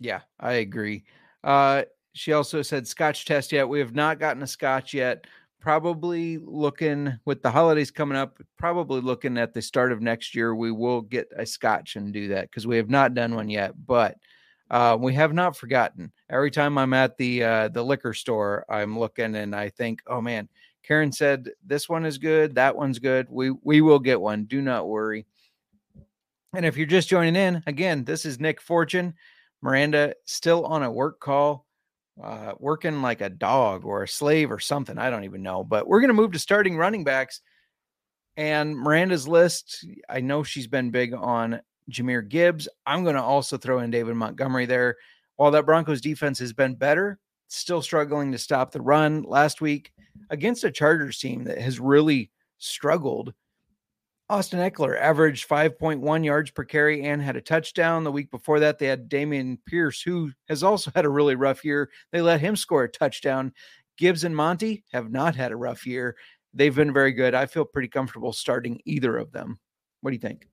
[0.00, 1.04] Yeah, I agree.
[1.42, 1.82] Uh,
[2.14, 3.68] she also said Scotch test yet.
[3.68, 5.26] We have not gotten a Scotch yet.
[5.64, 10.54] Probably looking with the holidays coming up, probably looking at the start of next year,
[10.54, 13.72] we will get a Scotch and do that because we have not done one yet.
[13.86, 14.18] But
[14.70, 16.12] uh, we have not forgotten.
[16.28, 20.20] Every time I'm at the uh, the liquor store, I'm looking and I think, oh
[20.20, 20.50] man,
[20.82, 23.26] Karen said this one is good, that one's good.
[23.30, 24.44] We we will get one.
[24.44, 25.24] Do not worry.
[26.54, 29.14] And if you're just joining in, again, this is Nick Fortune.
[29.62, 31.63] Miranda still on a work call,
[32.22, 34.98] uh, working like a dog or a slave or something.
[34.98, 35.64] I don't even know.
[35.64, 37.40] But we're going to move to starting running backs.
[38.36, 42.68] And Miranda's list, I know she's been big on Jahmyr Gibbs.
[42.86, 44.96] I'm going to also throw in David Montgomery there.
[45.36, 49.92] While that Broncos defense has been better, still struggling to stop the run last week
[50.30, 53.34] against a Chargers team that has really struggled.
[54.30, 58.04] Austin Ekeler averaged 5.1 yards per carry and had a touchdown.
[58.04, 61.64] The week before that, they had Dameon Pierce, who has also had a really rough
[61.64, 61.90] year.
[62.10, 63.52] They let him score a touchdown.
[63.98, 66.16] Gibbs and Monty have not had a rough year.
[66.54, 67.34] They've been very good.
[67.34, 69.58] I feel pretty comfortable starting either of them.
[70.00, 70.48] What do you think?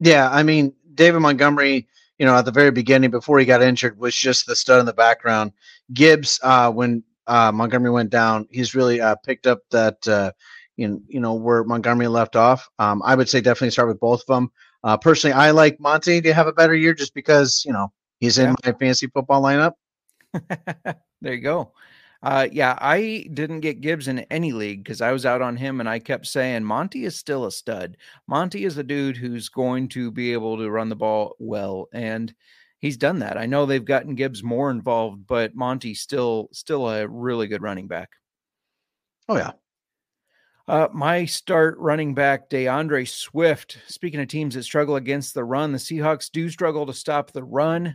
[0.00, 3.98] Yeah, I mean, David Montgomery, you know, at the very beginning before he got injured
[3.98, 5.52] was just the stud in the background.
[5.92, 10.06] Gibbs, uh, when uh, Montgomery went down, he's really uh, picked up that,
[10.76, 12.68] you know, you know, where Montgomery left off.
[12.78, 14.50] Um, I would say definitely start with both of them.
[14.84, 18.38] Uh, personally, I like Monty to have a better year just because, you know, he's
[18.38, 18.54] in Yeah.
[18.64, 19.72] my fantasy football lineup.
[21.20, 21.72] there you go.
[22.22, 25.80] Uh, yeah, I didn't get Gibbs in any league because I was out on him
[25.80, 27.96] and I kept saying Monty is still a stud.
[28.26, 32.34] Monty is a dude who's going to be able to run the ball well, and
[32.78, 33.36] he's done that.
[33.36, 37.86] I know they've gotten Gibbs more involved, but Monty's still still a really good running
[37.86, 38.10] back.
[39.28, 39.52] Oh, yeah.
[40.68, 43.78] Uh, my start running back, DeAndre Swift.
[43.86, 47.44] Speaking of teams that struggle against the run, the Seahawks do struggle to stop the
[47.44, 47.94] run.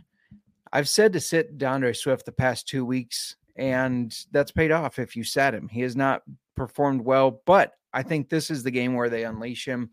[0.72, 5.16] I've said to sit DeAndre Swift the past two weeks, and that's paid off if
[5.16, 5.68] you sat him.
[5.68, 6.22] He has not
[6.56, 9.90] performed well, but I think this is the game where they unleash him.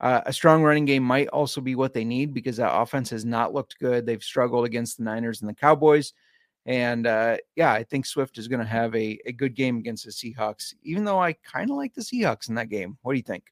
[0.00, 3.24] Uh, a strong running game might also be what they need because that offense has
[3.24, 4.06] not looked good.
[4.06, 6.12] They've struggled against the Niners and the Cowboys.
[6.70, 10.04] And uh, yeah, I think Swift is going to have a, a good game against
[10.04, 12.96] the Seahawks, even though I kind of like the Seahawks in that game.
[13.02, 13.42] What do you think?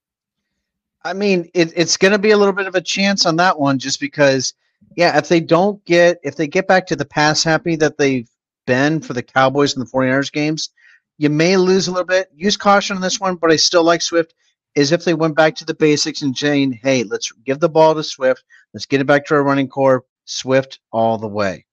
[1.02, 3.58] I mean, it, it's going to be a little bit of a chance on that
[3.58, 4.54] one, just because,
[4.94, 8.30] yeah, if they don't get if they get back to the pass happy that they've
[8.68, 10.70] been for the Cowboys and the 49ers games,
[11.16, 12.30] you may lose a little bit.
[12.36, 14.32] Use caution on this one, but I still like Swift.
[14.76, 17.96] Is if they went back to the basics and saying, "Hey, let's give the ball
[17.96, 18.44] to Swift.
[18.72, 20.04] Let's get it back to our running core.
[20.24, 21.64] Swift all the way."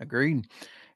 [0.00, 0.46] Agreed.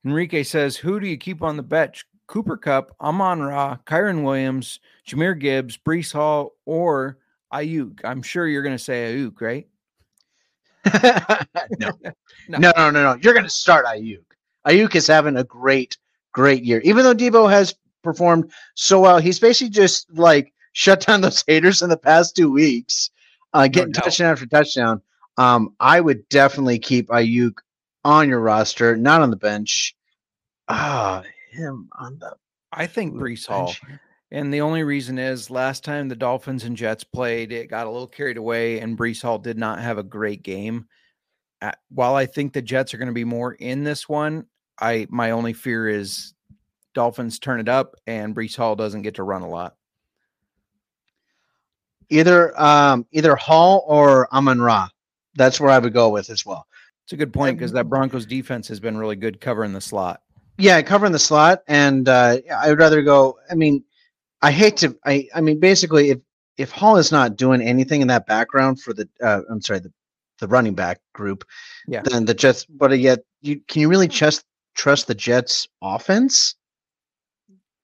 [0.05, 2.07] Enrique says, Who do you keep on the bench?
[2.27, 7.19] Cooper Kupp, Amon Ra, Kyren Williams, Jahmyr Gibbs, Breece Hall, or
[7.53, 8.01] Aiyuk?
[8.05, 9.67] I'm sure you're going to say Aiyuk, right?
[11.79, 11.91] no.
[12.49, 12.59] No.
[12.59, 13.19] no, no, no, no.
[13.23, 14.25] You're going to start Aiyuk.
[14.67, 15.99] Aiyuk is having a great,
[16.33, 16.81] great year.
[16.81, 21.83] Even though Deebo has performed so well, he's basically just like shut down those haters
[21.83, 23.11] in the past two weeks,
[23.53, 24.05] uh, getting doubt.
[24.05, 25.03] touchdown after touchdown.
[25.37, 27.59] Um, I would definitely keep Aiyuk
[28.05, 29.95] on your roster, not on the bench.
[30.69, 32.35] Ah, him on the
[32.73, 33.75] I think Breece Hall.
[34.31, 37.91] And the only reason is last time the Dolphins and Jets played, it got a
[37.91, 40.87] little carried away, and Breece Hall did not have a great game.
[41.61, 44.47] Uh, while I think the Jets are going to be more in this one,
[44.81, 46.33] I my only fear is
[46.95, 49.75] Dolphins turn it up and Breece Hall doesn't get to run a lot.
[52.09, 54.89] Either um, either Hall or Amon Ra.
[55.37, 56.67] That's where I would go with as well.
[57.05, 60.23] It's a good point because that Broncos defense has been really good covering the slot.
[60.59, 63.39] Yeah, covering the slot, and uh, I would rather go.
[63.51, 63.83] I mean,
[64.43, 64.97] I hate to.
[65.05, 66.19] I I mean, basically, if
[66.59, 69.93] if Hall is not doing anything in that background for the, uh, I'm sorry, the
[70.39, 71.45] the running back group,
[71.87, 72.03] Yeah.
[72.03, 72.65] then the Jets.
[72.67, 76.55] But yet, you can you really trust trust the Jets offense?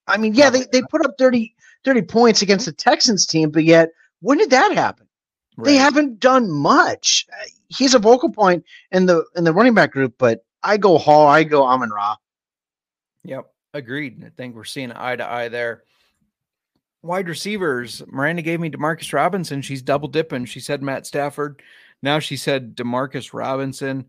[0.07, 3.65] I mean, yeah, they they put up 30, 30 points against the Texans team, but
[3.65, 3.89] yet,
[4.21, 5.07] when did that happen?
[5.65, 7.27] They haven't done much.
[7.69, 11.27] He's a vocal point in the in the running back group, but I go Hall,
[11.27, 12.17] I go Amon Ra.
[13.25, 14.23] Yep, agreed.
[14.25, 15.83] I think we're seeing eye to eye there.
[17.03, 18.03] Wide receivers.
[18.07, 19.63] Miranda gave me Demarcus Robinson.
[19.63, 20.45] She's double dipping.
[20.45, 21.63] She said Matt Stafford.
[22.03, 24.07] Now she said Demarcus Robinson.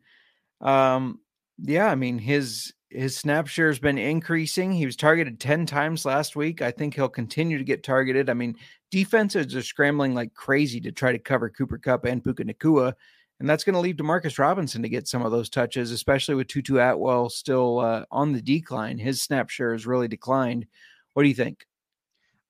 [0.62, 1.20] Um,
[1.60, 4.72] yeah, I mean his his snap share has been increasing.
[4.72, 6.62] He was targeted 10 times last week.
[6.62, 8.30] I think he'll continue to get targeted.
[8.30, 8.56] I mean,
[8.92, 12.94] defenses are scrambling like crazy to try to cover Cooper Kupp and Puka Nacua.
[13.40, 16.48] And that's going to leave Demarcus Robinson to get some of those touches, especially with
[16.48, 18.98] Tutu Atwell still uh, on the decline.
[18.98, 20.66] His snap share has really declined.
[21.14, 21.68] What do you think?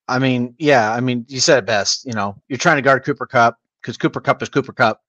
[0.08, 2.06] I mean, yeah, I mean, you said it best.
[2.06, 5.02] You know, you're trying to guard Cooper Kupp because Cooper Kupp is Cooper Kupp.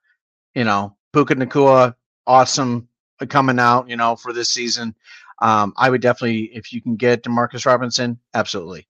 [0.55, 1.95] You know, Puka Nacua,
[2.27, 2.89] awesome
[3.21, 3.89] uh, coming out.
[3.89, 4.97] You know, for this season,
[5.41, 8.89] um, I would definitely, if you can get Demarcus Robinson, absolutely.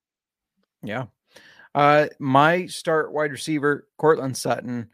[0.82, 1.06] Yeah.
[1.74, 4.88] Uh, my start wide receiver, Courtland Sutton.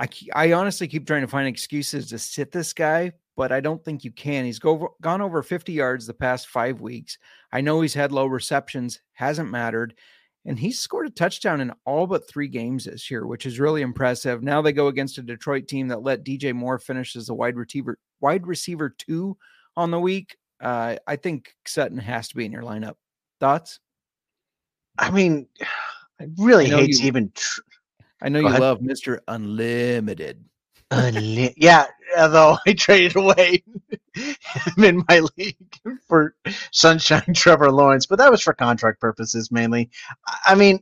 [0.00, 3.84] I I honestly keep trying to find excuses to sit this guy, but I don't
[3.84, 4.46] think you can.
[4.46, 7.18] He's go, gone over 50 yards the past five weeks.
[7.52, 9.94] I know he's had low receptions, hasn't mattered,
[10.46, 13.82] and he's scored a touchdown in all but three games this year, which is really
[13.82, 14.42] impressive.
[14.42, 17.56] Now they go against a Detroit team that let DJ Moore finish as a wide
[17.56, 19.36] receiver, wide receiver two
[19.76, 20.36] on the week.
[20.62, 22.94] Uh, I think Sutton has to be in your lineup.
[23.38, 23.80] Thoughts?
[24.98, 25.46] I mean,
[26.20, 27.32] I really I hate to even.
[27.34, 27.60] Tr-
[28.22, 28.60] I know Go you ahead.
[28.60, 29.20] love Mr.
[29.28, 30.44] Unlimited.
[30.90, 31.86] Unli- yeah,
[32.18, 33.62] although I traded away.
[34.14, 35.56] him in my league
[36.08, 36.34] for
[36.72, 39.90] Sunshine Trevor Lawrence, but that was for contract purposes mainly.
[40.44, 40.80] I mean,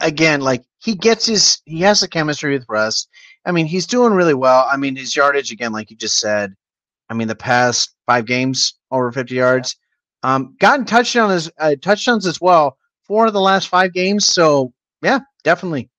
[0.00, 3.06] again, like he gets his, he has the chemistry with Russ.
[3.46, 4.66] I mean, he's doing really well.
[4.70, 6.54] I mean, his yardage again, like you just said.
[7.08, 9.76] I mean, the past five games over 50 yards.
[10.22, 12.78] Um, gotten touchdowns, uh, touchdowns as well.
[13.04, 14.26] Four of the last five games.
[14.26, 14.72] So
[15.02, 15.90] yeah, definitely.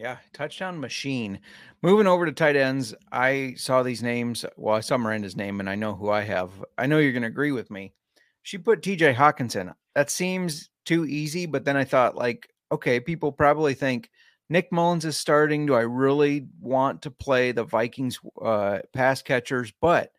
[0.00, 1.40] Yeah, touchdown machine.
[1.82, 4.46] Moving over to tight ends, I saw these names.
[4.56, 6.50] Well, I saw Miranda's name, and I know who I have.
[6.78, 7.92] I know you're going to agree with me.
[8.40, 9.12] She put T.J.
[9.12, 9.74] Hockenson.
[9.94, 14.08] That seems too easy, but then I thought, like, okay, people probably think
[14.48, 15.66] Nick Mullens is starting.
[15.66, 19.70] Do I really want to play the Vikings uh, pass catchers?
[19.82, 20.12] But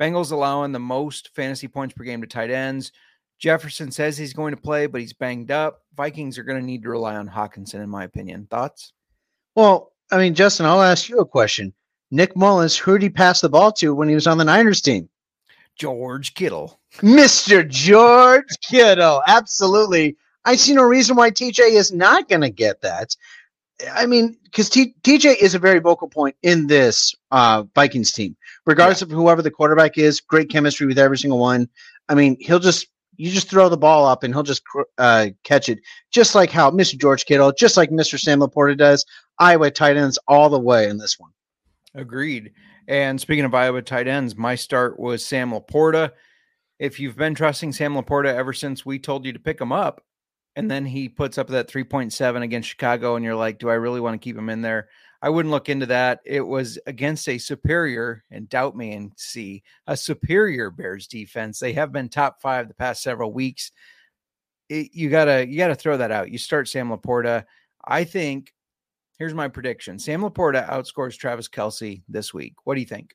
[0.00, 2.92] Bengals allowing the most fantasy points per game to tight ends.
[3.40, 5.82] Jefferson says he's going to play, but he's banged up.
[5.96, 8.46] Vikings are going to need to rely on Hawkinson, in my opinion.
[8.48, 8.92] Thoughts?
[9.54, 11.72] Well, I mean, Justin, I'll ask you a question.
[12.10, 14.80] Nick Mullens, who did he pass the ball to when he was on the Niners
[14.80, 15.08] team?
[15.76, 16.78] George Kittle.
[16.98, 17.68] Mr.
[17.68, 19.22] George Kittle.
[19.26, 20.16] Absolutely.
[20.44, 23.16] I see no reason why TJ is not going to get that.
[23.92, 28.36] I mean, because T- TJ is a very vocal point in this uh, Vikings team,
[28.66, 29.06] regardless yeah.
[29.06, 30.20] of whoever the quarterback is.
[30.20, 31.68] Great chemistry with every single one.
[32.08, 32.86] I mean, he'll just
[33.16, 34.62] you just throw the ball up and he'll just
[34.98, 36.98] uh, catch it, just like how Mr.
[36.98, 38.18] George Kittle, just like Mr.
[38.18, 39.04] Sam LaPorta does.
[39.38, 41.30] Iowa tight ends all the way in this one.
[41.94, 42.52] Agreed.
[42.88, 46.10] And speaking of Iowa tight ends, my start was Sam LaPorta.
[46.78, 50.02] If you've been trusting Sam LaPorta ever since we told you to pick him up,
[50.56, 54.00] and then he puts up that 3.7 against Chicago, and you're like, do I really
[54.00, 54.88] want to keep him in there?
[55.24, 56.20] I wouldn't look into that.
[56.26, 61.58] It was against a superior, and doubt me and see a superior Bears defense.
[61.58, 63.72] They have been top five the past several weeks.
[64.68, 66.30] It, you gotta you gotta throw that out.
[66.30, 67.44] You start Sam LaPorta.
[67.86, 68.52] I think
[69.18, 72.56] here's my prediction: Sam LaPorta outscores Travis Kelce this week.
[72.64, 73.14] What do you think?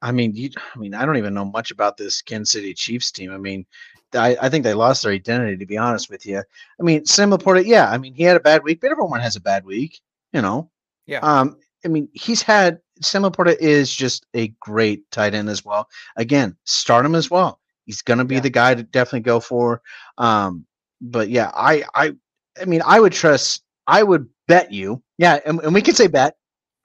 [0.00, 3.10] I mean, you, I mean, I don't even know much about this Kansas City Chiefs
[3.10, 3.32] team.
[3.32, 3.66] I mean,
[4.14, 6.38] I, I think they lost their identity, to be honest with you.
[6.38, 9.34] I mean, Sam LaPorta, yeah, I mean, he had a bad week, but everyone has
[9.34, 10.00] a bad week
[10.32, 10.70] you know.
[11.06, 11.20] Yeah.
[11.20, 15.88] Um, I mean, he's had Sam LaPorta is just a great tight end as well.
[16.16, 17.60] Again, start him as well.
[17.84, 18.40] He's gonna be yeah.
[18.40, 19.82] the guy to definitely go for.
[20.18, 20.66] Um,
[21.00, 22.12] but yeah, I I
[22.60, 23.62] I mean, I would trust.
[23.86, 25.02] I would bet you.
[25.16, 26.36] Yeah, and, and we could say bet.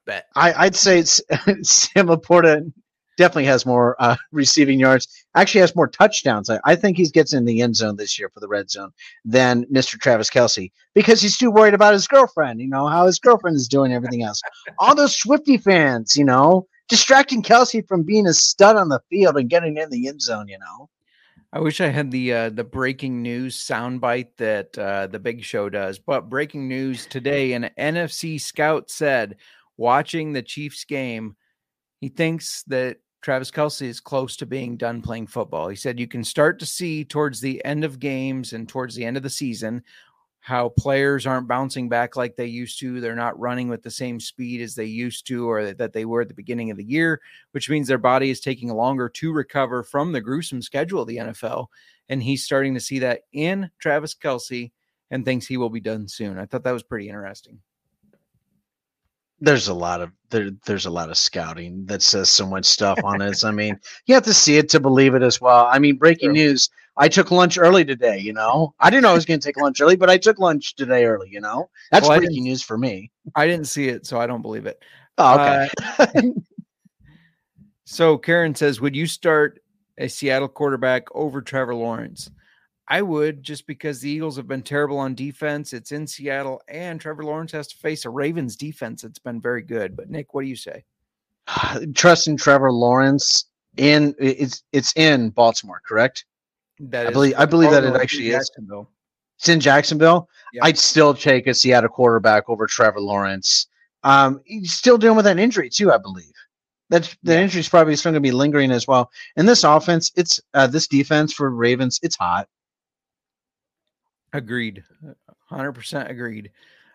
[0.05, 0.25] Bet.
[0.35, 1.21] I, I'd say it's
[1.63, 2.71] Sam LaPorta
[3.17, 5.07] definitely has more uh, receiving yards.
[5.35, 6.49] Actually, has more touchdowns.
[6.49, 8.91] I, I, think he gets in the end zone this year for the red zone
[9.25, 9.99] than Mr.
[9.99, 12.61] Travis Kelce because he's too worried about his girlfriend.
[12.61, 14.41] You know how his girlfriend is doing everything else.
[14.79, 19.37] All those Swifty fans, you know, distracting Kelce from being a stud on the field
[19.37, 20.47] and getting in the end zone.
[20.47, 20.89] You know.
[21.51, 25.69] I wish I had the uh, the breaking news soundbite that uh, the Big Show
[25.69, 25.99] does.
[25.99, 29.37] But breaking news today: an NFC scout said,
[29.77, 31.35] watching the Chiefs game,
[32.03, 35.69] he thinks that Travis Kelce is close to being done playing football.
[35.69, 39.05] He said you can start to see towards the end of games and towards the
[39.05, 39.81] end of the season
[40.41, 42.99] how players aren't bouncing back like they used to.
[42.99, 46.19] They're not running with the same speed as they used to or that they were
[46.19, 49.81] at the beginning of the year, which means their body is taking longer to recover
[49.81, 51.67] from the gruesome schedule of the NFL.
[52.09, 54.73] And he's starting to see that in Travis Kelce
[55.09, 56.37] and thinks he will be done soon.
[56.37, 57.61] I thought that was pretty interesting
[59.43, 62.97] there's a lot of there, there's a lot of scouting that says so much stuff
[63.03, 63.43] on this.
[63.43, 65.67] I mean, you have to see it to believe it as well.
[65.69, 66.33] I mean, breaking sure.
[66.33, 66.69] news.
[66.95, 68.73] I took lunch early today, you know.
[68.79, 71.05] I didn't know I was going to take lunch early, but I took lunch today
[71.05, 71.69] early, you know.
[71.91, 73.09] That's well, breaking news for me.
[73.35, 74.79] I didn't see it, so I don't believe it.
[75.17, 75.69] Oh, okay.
[75.97, 76.21] Uh,
[77.85, 79.59] so Karen says, "Would you start
[79.97, 82.29] a Seattle quarterback over Trevor Lawrence?"
[82.93, 85.73] I would just because the Eagles have been terrible on defense.
[85.73, 89.63] It's in Seattle, and Trevor Lawrence has to face a Ravens defense that's been very
[89.63, 89.95] good.
[89.97, 90.83] But Nick, what do you say?
[91.95, 93.45] Trusting Trevor Lawrence
[93.77, 96.25] in it's it's in Baltimore, correct?
[96.81, 98.51] That I believe I believe that it actually is.
[99.39, 100.29] It's in Jacksonville.
[100.53, 100.63] Yep.
[100.63, 103.65] I'd still take a Seattle quarterback over Trevor Lawrence.
[104.03, 106.31] Um, he's still dealing with an injury too, I believe.
[106.91, 107.41] That the yeah.
[107.41, 109.09] injury is probably still going to be lingering as well.
[109.35, 112.47] And this offense, it's uh, this defense for Ravens, it's hot.
[114.33, 114.83] Agreed.
[115.51, 116.51] 100% agreed.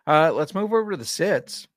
[0.06, 1.68] Uh, let's move over to the sits.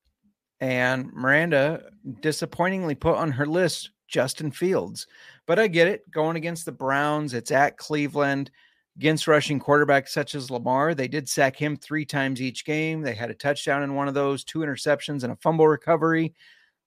[0.60, 1.90] And Miranda
[2.20, 5.06] disappointingly put on her list Justin Fields.
[5.46, 6.08] But I get it.
[6.10, 8.50] Going against the Browns, it's at Cleveland.
[8.96, 13.00] Against rushing quarterbacks such as Lamar, they did sack him three times each game.
[13.00, 16.34] They had a touchdown in one of those, two interceptions, and a fumble recovery.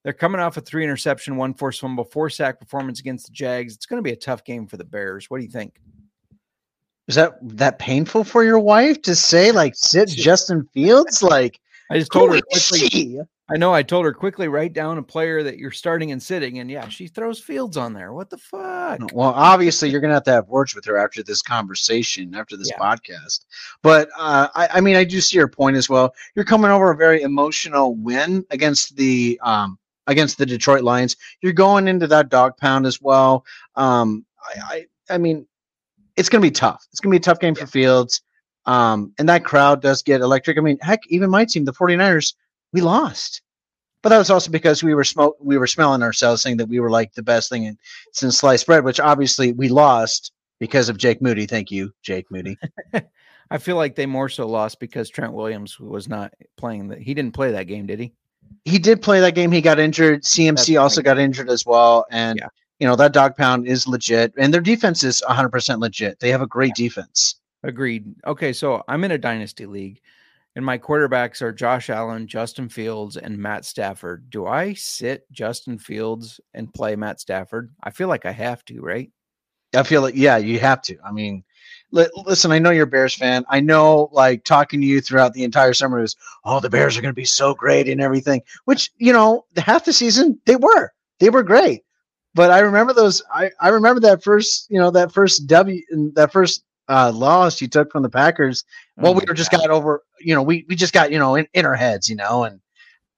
[0.03, 3.73] They're coming off a three interception, one forced fumble, four sack performance against the Jags.
[3.73, 5.32] It's going to be a tough game for the Bears.
[5.32, 5.82] What do you think?
[7.08, 11.22] Is that that painful for your wife to say like sit Justin Fields?
[11.22, 11.60] Like
[11.91, 13.20] I just told her quickly.
[13.47, 16.58] I know I told her quickly write down a player that you're starting and sitting,
[16.58, 18.12] and yeah, she throws Fields on there.
[18.12, 19.14] What the fuck?
[19.14, 22.72] Well, obviously, you're gonna have to have words with her after this conversation, after this
[22.72, 22.80] Yeah.
[22.80, 23.45] podcast.
[23.84, 26.16] But uh, I, I mean, I do see your point as well.
[26.34, 29.78] You're coming over a very emotional win against the um,
[30.08, 31.16] against the Detroit Lions.
[31.41, 33.45] You're going into that dog pound as well.
[33.76, 34.26] Um,
[34.56, 34.60] I,
[35.10, 35.45] I, I mean,
[36.18, 36.86] it's gonna be tough.
[36.91, 38.22] It's gonna be a tough game for Fields.
[38.66, 40.57] Um, and that crowd does get electric.
[40.57, 42.34] I mean, heck, even my team, the 49ers,
[42.74, 43.41] we lost.
[44.01, 46.80] But that was also because we were smoke we were smelling ourselves saying that we
[46.80, 47.78] were like the best thing in,
[48.13, 51.45] since sliced bread, which obviously we lost because of Jake Moody.
[51.47, 52.57] Thank you, Jake Moody.
[53.51, 56.88] I feel like they more so lost because Trent Williams was not playing.
[56.88, 58.13] The, he didn't play that game, did he?
[58.63, 59.51] he did play that game.
[59.51, 60.24] He got injured.
[60.24, 61.05] CMC That's also right.
[61.05, 62.05] got injured as well.
[62.11, 62.47] And Yeah.
[62.80, 66.19] You know that dog pound is legit, and their defense is 100 percent legit.
[66.19, 67.36] They have a great defense.
[67.63, 68.13] Agreed.
[68.28, 69.99] Okay, so I'm in a dynasty league,
[70.55, 74.30] and my quarterbacks are Josh Allen, Justin Fields, and Matt Stafford.
[74.30, 77.71] Do I sit Justin Fields and play Matt Stafford?
[77.84, 79.11] I feel like I have to, right?
[79.73, 80.97] I feel like yeah, you have to.
[81.03, 81.43] I mean,
[81.91, 83.45] li- listen, I know you're a Bears fan.
[83.49, 87.01] I know, like talking to you throughout the entire summer was, oh, the Bears are
[87.01, 88.41] going to be so great and everything.
[88.65, 91.82] Which you know, the half the season they were, they were great.
[92.36, 93.21] But I remember those.
[93.33, 95.81] I I remember that first, you know, that first W,
[96.15, 98.63] that first uh, loss you took from the Packers.
[98.97, 99.61] Well, Oh we were just God.
[99.61, 102.15] got over, you know, we we just got you know in, in our heads, you
[102.15, 102.59] know, and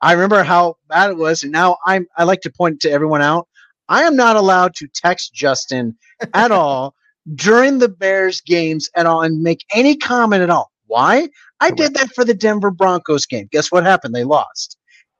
[0.01, 1.43] I remember how bad it was.
[1.43, 3.47] And now I'm I like to point to everyone out.
[3.89, 5.97] I am not allowed to text Justin
[6.33, 6.93] at all
[7.35, 10.71] during the Bears games at all and make any comment at all.
[10.85, 11.27] Why?
[11.59, 13.49] I did that for the Denver Broncos game.
[13.51, 14.13] Guess what happened?
[14.13, 14.77] They lost.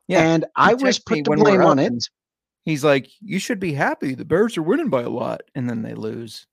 [0.07, 2.07] Yeah, and I was put the blame on it.
[2.67, 4.13] He's like, you should be happy.
[4.13, 6.45] The Bears are winning by a lot, and then they lose.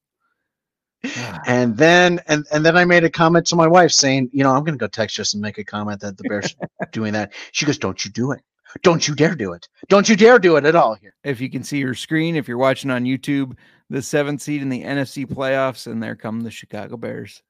[1.04, 4.44] Ah, And then and and then I made a comment to my wife saying, you
[4.44, 7.14] know, I'm gonna go text Justin and make a comment that the Bears are doing
[7.14, 7.32] that.
[7.50, 8.42] She goes, Don't you do it.
[8.84, 9.68] Don't you dare do it.
[9.88, 11.14] Don't you dare do it at all here.
[11.24, 13.56] if you can see your screen, if you're watching on YouTube,
[13.90, 17.42] the seventh seed in the NFC playoffs, and there come the Chicago Bears.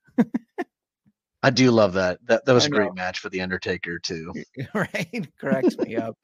[1.43, 2.19] I do love that.
[2.27, 4.33] That that was a great match for the Undertaker too.
[4.75, 5.29] right?
[5.39, 6.17] Cracks me up.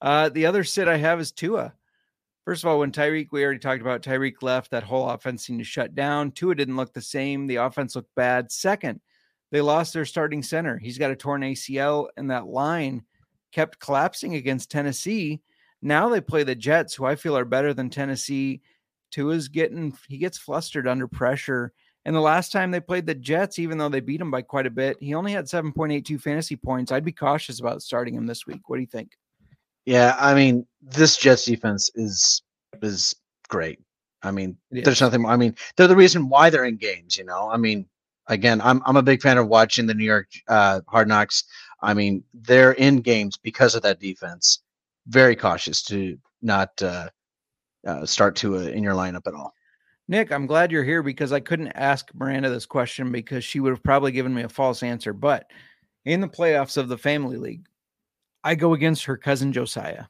[0.00, 1.74] Uh, the other sit I have is Tua.
[2.48, 5.58] First of all, when Tyreek, we already talked about Tyreek left, that whole offense seemed
[5.58, 6.30] to shut down.
[6.30, 7.46] Tua didn't look the same.
[7.46, 8.50] The offense looked bad.
[8.50, 9.02] Second,
[9.50, 10.78] they lost their starting center.
[10.78, 13.02] He's got a torn ACL, and that line
[13.52, 15.42] kept collapsing against Tennessee.
[15.82, 18.62] Now they play the Jets, who I feel are better than Tennessee.
[19.10, 21.74] Tua's getting he gets flustered under pressure.
[22.06, 24.64] And the last time they played the Jets, even though they beat him by quite
[24.64, 26.92] a bit, he only had 7.82 fantasy points.
[26.92, 28.70] I'd be cautious about starting him this week.
[28.70, 29.18] What do you think?
[29.88, 32.42] Yeah, I mean, this Jets defense is
[32.82, 33.16] is
[33.48, 33.80] great.
[34.22, 35.24] I mean, It there's nothing.
[35.24, 37.16] I mean, they're the reason why they're in games.
[37.16, 37.86] You know, I mean,
[38.26, 41.44] again, I'm I'm a big fan of watching the New York uh, Hard Knocks.
[41.80, 44.58] I mean, they're in games because of that defense.
[45.06, 47.08] Very cautious to not uh,
[47.86, 49.54] uh, start to in your lineup at all.
[50.06, 53.70] Nick, I'm glad you're here because I couldn't ask Miranda this question because she would
[53.70, 55.14] have probably given me a false answer.
[55.14, 55.50] But
[56.04, 57.64] in the playoffs of the family league,
[58.44, 60.04] I go against her cousin Josiah.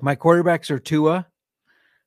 [0.00, 1.26] My quarterbacks are Tua,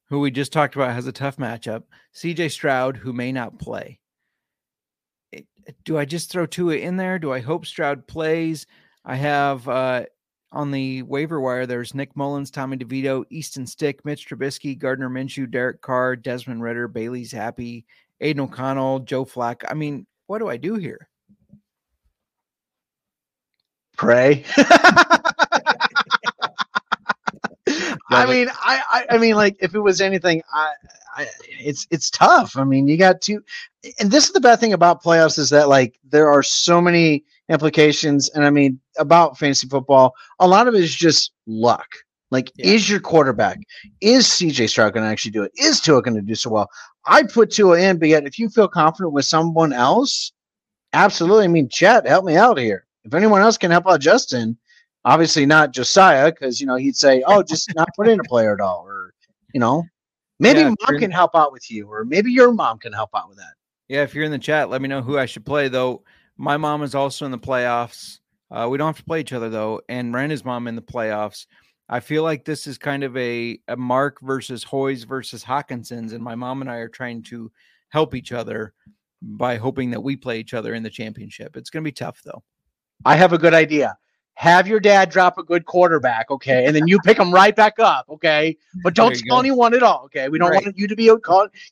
[0.10, 1.84] who we just talked about has a tough matchup,
[2.16, 4.00] CJ Stroud, who may not play.
[5.86, 7.20] Do I just throw Tua in there?
[7.20, 8.66] Do I hope Stroud plays?
[9.06, 10.04] I have uh,
[10.52, 15.50] on the waiver wire, there's Nick Mullens, Tommy DeVito, Easton Stick, Mitch Trubisky, Gardner Minshew,
[15.50, 17.86] Derek Carr, Desmond Ridder, Bailey Zappe,
[18.20, 19.64] Aidan O'Connell, Joe Flack.
[19.70, 21.08] I mean, what do I do here?
[24.02, 24.44] Pray.
[28.10, 30.72] I mean, I, I, I mean, like if it was anything, I,
[31.16, 31.28] I,
[31.60, 32.58] it's, it's tough.
[32.58, 33.44] I mean, you got to,
[34.00, 37.24] and this is the bad thing about playoffs is that like there are so many
[37.48, 41.86] implications, and I mean about fantasy football, a lot of it is just luck.
[42.32, 42.74] Like, Yeah.
[42.74, 43.60] is your quarterback,
[44.02, 45.52] is CJ Stroud going to actually do it?
[45.58, 46.68] Is Tua going to do so well?
[47.06, 50.32] I put Tua in, but yet if you feel confident with someone else,
[50.94, 51.44] absolutely.
[51.44, 52.88] I mean, Chet, help me out here.
[53.04, 54.58] If anyone else can help out Justin,
[55.06, 58.54] obviously not Josiah, because you know he'd say, "Oh, just not put in a player
[58.54, 59.14] at all," or
[59.54, 59.84] you know,
[60.40, 63.28] maybe Yeah, mom can help out with you, or maybe your mom can help out
[63.28, 63.54] with that.
[63.88, 65.68] Yeah, if you're in the chat, let me know who I should play.
[65.68, 66.04] Though
[66.38, 68.20] my mom is also in the playoffs.
[68.50, 71.46] Uh, we don't have to play each other though, and Miranda's mom in the playoffs.
[71.88, 76.24] I feel like this is kind of a, a Mark versus Hoyes versus Hawkinson's, and
[76.24, 77.52] my mom and I are trying to
[77.90, 78.74] help each other
[79.22, 81.56] by hoping that we play each other in the championship.
[81.56, 82.44] It's going to be tough though.
[83.06, 83.98] I have a good idea.
[84.36, 87.78] Have your dad drop a good quarterback, okay, and then you pick him right back
[87.80, 88.58] up, okay.
[88.84, 89.40] But don't tell go.
[89.40, 90.30] anyone at all, okay.
[90.30, 90.64] We don't Right.
[90.64, 91.18] want you to be a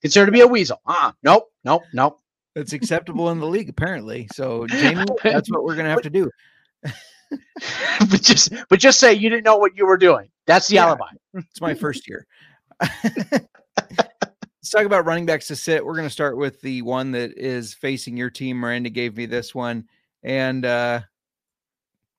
[0.02, 0.80] considered to be a weasel.
[0.86, 2.20] Uh, nope, nope, nope.
[2.56, 4.28] It's acceptable in the league apparently.
[4.34, 6.30] So Jamie, that's what we're going to have to do.
[8.12, 10.30] but just but just say you didn't know what you were doing.
[10.46, 10.88] That's the Yeah.
[10.88, 11.08] alibi.
[11.36, 12.28] It's my first year.
[13.04, 15.84] Let's talk about running backs to sit.
[15.84, 18.58] We're going to start with the one that is facing your team.
[18.58, 19.86] Miranda gave me this one,
[20.24, 21.02] and uh,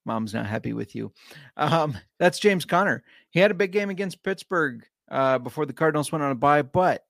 [0.05, 1.13] mom's not happy with you.
[1.57, 3.03] Um, that's James Conner.
[3.31, 6.63] He had a big game against Pittsburgh uh, before the Cardinals went on a bye,
[6.63, 7.05] but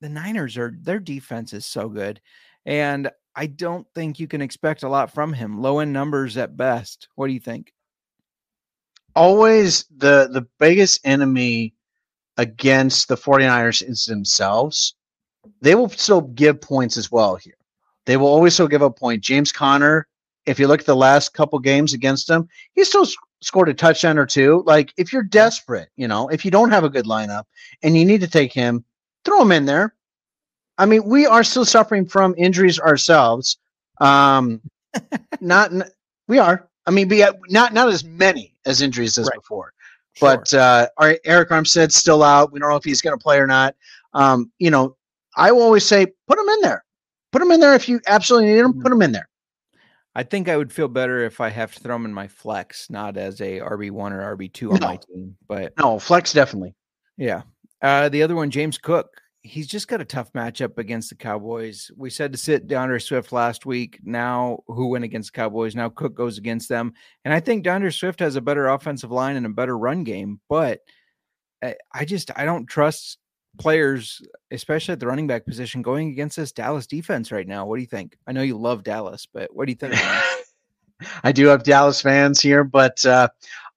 [0.00, 2.20] the Niners are their defense is so good,
[2.66, 5.60] and I don't think you can expect a lot from him.
[5.60, 7.08] Low end numbers at best.
[7.14, 7.72] What do you think?
[9.14, 11.74] Always the the biggest enemy
[12.36, 14.94] against the 49ers is themselves.
[15.60, 17.54] They will still give points as well here.
[18.06, 19.22] They will always still give a point.
[19.22, 20.06] James Conner,
[20.48, 23.06] if you look at the last couple games against him, he still
[23.40, 24.62] scored a touchdown or two.
[24.66, 27.44] Like if you're desperate, you know, if you don't have a good lineup
[27.82, 28.84] and you need to take him,
[29.24, 29.94] throw him in there.
[30.78, 33.58] I mean, we are still suffering from injuries ourselves.
[34.00, 34.60] Um,
[35.40, 35.70] not
[36.28, 36.68] we are.
[36.86, 39.34] I mean, we not not as many as injuries as Right.
[39.34, 39.72] before.
[40.20, 42.52] But uh, our Arik Armstead's still out.
[42.52, 43.76] We don't know if he's going to play or not.
[44.14, 44.96] Um, you know,
[45.36, 46.84] I will always say, put him in there.
[47.30, 48.72] Put him in there if you absolutely need him.
[48.72, 48.82] Mhm.
[48.82, 49.28] Put him in there.
[50.18, 52.90] I think I would feel better if I have to throw him in my flex,
[52.90, 55.36] not as a RB one or RB two on my team.
[55.46, 56.74] But No, flex definitely.
[57.16, 57.42] yeah,
[57.82, 59.06] uh, the other one, James Cook,
[59.42, 61.88] he's just got a tough matchup against the Cowboys.
[61.96, 64.00] We said to sit DeAndre Swift last week.
[64.02, 65.76] Now, who went against the Cowboys?
[65.76, 66.94] Now Cook goes against them,
[67.24, 70.40] and I think DeAndre Swift has a better offensive line and a better run game.
[70.48, 70.80] But
[71.62, 73.18] I, I just I don't trust
[73.58, 77.66] players, especially at the running back position, going against this Dallas defense right now.
[77.66, 78.16] What do you think?
[78.26, 79.94] I know you love Dallas, but what do you think?
[81.24, 83.28] I do have Dallas fans here, but uh,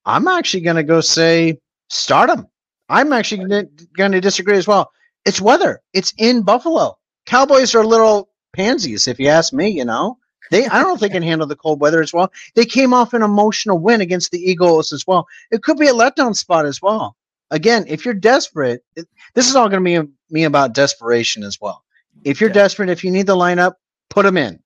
[0.05, 1.59] I'm actually going to go say
[1.89, 2.47] start him.
[2.89, 4.91] I'm actually going to disagree as well.
[5.25, 5.81] It's weather.
[5.93, 6.97] It's in Buffalo.
[7.25, 9.69] Cowboys are little pansies, if you ask me.
[9.69, 10.17] You know,
[10.49, 12.31] they I don't know if they can handle the cold weather as well.
[12.55, 15.27] They came off an emotional win against the Eagles as well.
[15.51, 17.15] It could be a letdown spot as well.
[17.51, 21.59] Again, if you're desperate, it, this is all going to be me about desperation as
[21.61, 21.83] well.
[22.23, 22.55] If you're Yeah.
[22.55, 23.73] desperate, if you need the lineup,
[24.09, 24.59] put them in.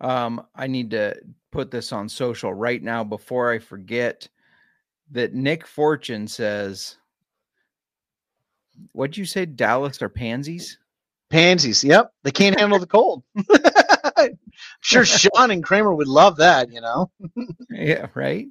[0.00, 1.16] Um, I need to
[1.52, 4.28] put this on social right now before I forget
[5.12, 6.96] that Nick Fortune says,
[8.92, 9.46] What'd you say?
[9.46, 10.78] Dallas are pansies?
[11.30, 11.82] Pansies.
[11.82, 12.12] Yep.
[12.24, 13.22] They can't handle the cold.
[14.80, 17.10] sure, Sean and Kramer would love that, you know.
[17.70, 18.48] yeah, right.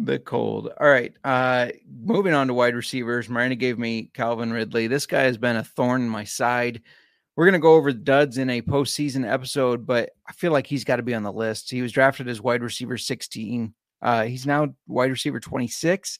[0.00, 0.70] The cold.
[0.80, 1.12] All right.
[1.24, 1.68] Uh
[2.02, 3.28] moving on to wide receivers.
[3.28, 4.86] Miranda gave me Calvin Ridley.
[4.86, 6.82] This guy has been a thorn in my side.
[7.34, 10.84] We're gonna go over the duds in a postseason episode, but I feel like he's
[10.84, 11.70] got to be on the list.
[11.70, 13.74] He was drafted as wide receiver 16.
[14.00, 16.18] Uh he's now wide receiver 26,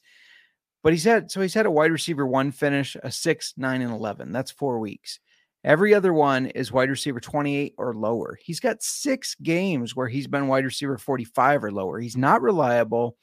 [0.83, 3.91] but he's had so he's had a wide receiver one finish, a six, nine, and
[3.93, 4.31] eleven.
[4.33, 5.19] That's four weeks.
[5.63, 8.37] Every other one is wide receiver 28 or lower.
[8.41, 11.99] He's got six games where he's been wide receiver 45 or lower.
[11.99, 13.17] He's not reliable.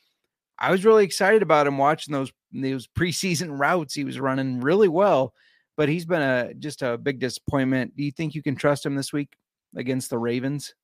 [0.59, 4.88] I was really excited about him watching those those preseason routes he was running really
[4.88, 5.34] well,
[5.76, 7.96] but he's been a just a big disappointment.
[7.96, 9.36] Do you think you can trust him this week
[9.76, 10.74] against the Ravens?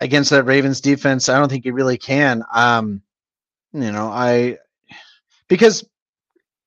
[0.00, 2.42] Against that Ravens defense, I don't think you really can.
[2.52, 3.02] Um,
[3.72, 4.58] you know, I
[5.48, 5.86] because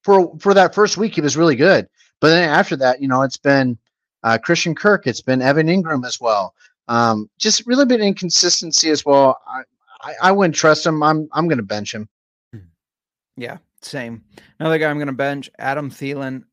[0.04, 1.88] for for that first week he was really good,
[2.20, 3.78] but then after that, you know, it's been
[4.24, 6.54] uh, Christian Kirk, it's been Evan Engram as well.
[6.88, 9.40] Um, just really been inconsistency as well.
[9.48, 9.62] I,
[10.02, 11.04] I, I wouldn't trust him.
[11.04, 12.08] I'm I'm going to bench him.
[13.38, 14.24] Yeah, same.
[14.60, 16.44] Another guy I'm going to bench, Adam Thielen.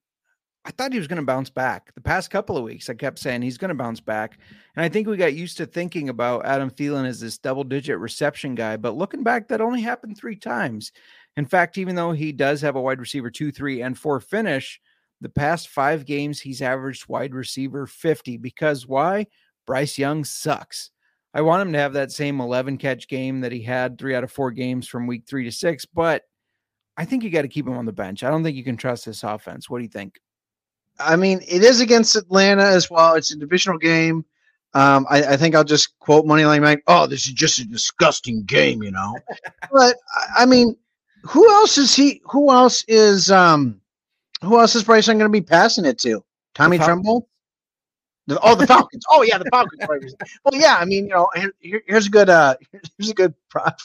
[0.67, 1.95] I thought he was going to bounce back.
[1.95, 4.39] The past couple of weeks, I kept saying he's going to bounce back.
[4.77, 7.99] And I think we got used to thinking about Adam Thielen as this double digit
[7.99, 8.77] reception guy.
[8.77, 10.93] But looking back, that only happened three times.
[11.37, 14.81] In fact, even though he does have a wide receiver two, three, and four finish,
[15.21, 18.39] the past five games, he's averaged wide receiver 50.
[18.39, 19.27] Because why?
[19.67, 20.91] Bryce Young sucks.
[21.35, 24.25] I want him to have that same 11 catch game that he had three out
[24.25, 25.85] of four games from week three to six.
[25.85, 26.23] But
[26.97, 28.23] I think you got to keep him on the bench.
[28.23, 29.69] I don't think you can trust this offense.
[29.69, 30.21] What do you think?
[30.99, 33.15] I mean, it is against Atlanta as well.
[33.15, 34.25] It's a divisional game.
[34.75, 36.83] Um, I, I think I'll just quote Moneyline Mike.
[36.87, 39.17] Oh, this is just a disgusting game, you know.
[39.73, 39.97] but
[40.37, 40.77] I- mean,
[41.23, 42.21] who else is he?
[42.27, 43.81] Who else is um?
[44.43, 46.23] Who else is Bryson going to be passing it to?
[46.55, 47.29] Tommy Tremble.
[48.27, 49.05] The, oh, the Falcons.
[49.11, 50.15] oh, yeah, the Falcons.
[50.45, 50.77] well, yeah.
[50.79, 51.29] I mean, you know,
[51.61, 52.57] here- here's a good uh,
[52.99, 53.79] here's a good prop.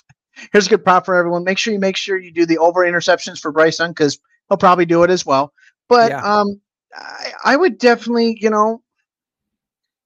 [0.52, 1.44] Here's a good prop for everyone.
[1.44, 4.86] Make sure you make sure you do the over interceptions for Bryson because he'll probably
[4.86, 5.54] do it as well.
[5.88, 6.22] But Yeah.
[6.24, 6.60] um,
[6.96, 8.82] I, I would definitely, you know,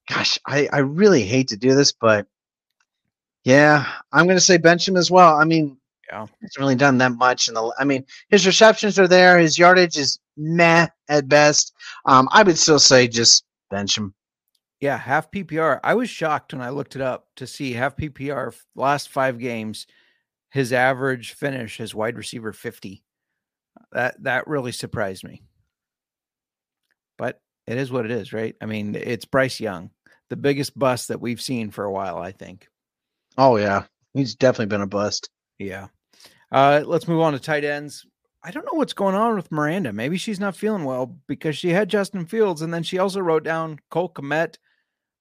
[0.10, 2.28] gosh, I, I really hate to do this, but
[3.44, 5.36] yeah, I'm going to say bench him as well.
[5.36, 5.78] I mean,
[6.10, 6.26] Yeah.
[6.42, 7.48] he's really done that much.
[7.48, 9.38] And the, I mean, his receptions are there.
[9.40, 11.74] His yardage is meh at best.
[12.06, 14.14] Um, I would still say just bench him.
[14.80, 15.80] Yeah, half PPR.
[15.84, 19.88] I was shocked when I looked it up to see half PPR last five games.
[20.54, 23.04] His average finish as wide receiver 50.
[23.92, 25.42] That that really surprised me.
[27.18, 28.56] But it is what it is, right?
[28.62, 29.90] I mean, it's Bryce Young,
[30.30, 32.68] the biggest bust that we've seen for a while, I think.
[33.36, 35.28] Oh yeah, he's definitely been a bust.
[35.58, 35.88] Yeah.
[36.52, 38.06] Uh, let's move on to tight ends.
[38.44, 39.92] I don't know what's going on with Miranda.
[39.92, 43.44] Maybe she's not feeling well because she had Justin Fields and then she also wrote
[43.44, 44.58] down Cole Kmet.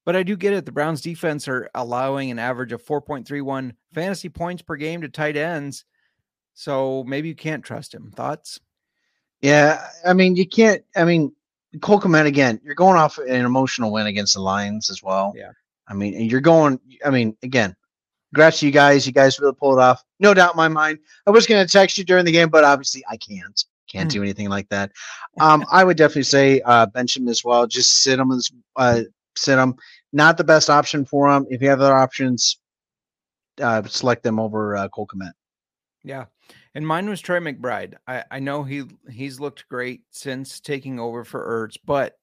[0.05, 0.67] But I do get it.
[0.67, 5.37] The Browns defense are allowing an average of 4.31 fantasy points per game to tight
[5.37, 5.85] ends.
[6.55, 8.11] So maybe you can't trust him.
[8.11, 8.61] Thoughts?
[9.41, 10.83] Yeah, I mean you can't.
[10.95, 11.33] I mean
[11.81, 12.61] Cole Kmet again.
[12.63, 15.33] You're going off an emotional win against the Lions as well.
[15.37, 15.53] Yeah.
[15.89, 16.79] I mean, and you're going.
[17.05, 17.75] I mean, again,
[18.33, 19.07] congrats to you guys.
[19.07, 20.05] You guys really pulled it off.
[20.21, 20.99] No doubt in my mind.
[21.27, 23.65] I was going to text you during the game, but obviously I can't.
[23.91, 24.91] Can't do anything like that.
[25.41, 27.67] Um, I would definitely say uh, bench him as well.
[27.67, 29.01] Just sit him as uh,
[29.37, 29.77] sit him.
[30.13, 31.47] Not the best option for him.
[31.49, 32.59] If you have other options,
[33.61, 35.33] uh, select them over uh, Cole Kmet.
[36.05, 36.27] Yeah.
[36.75, 37.95] And mine was Trey McBride.
[38.07, 42.17] I, I know he he's looked great since taking over for Ertz, but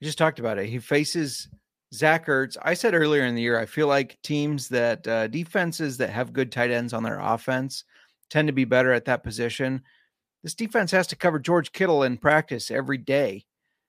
[0.00, 0.66] we just talked about it.
[0.66, 1.48] He faces
[1.92, 2.56] Zach Ertz.
[2.62, 6.32] I said earlier in the year, I feel like teams that uh, defenses that have
[6.32, 7.84] good tight ends on their offense
[8.28, 9.82] tend to be better at that position.
[10.42, 13.44] This defense has to cover George Kittle in practice every day.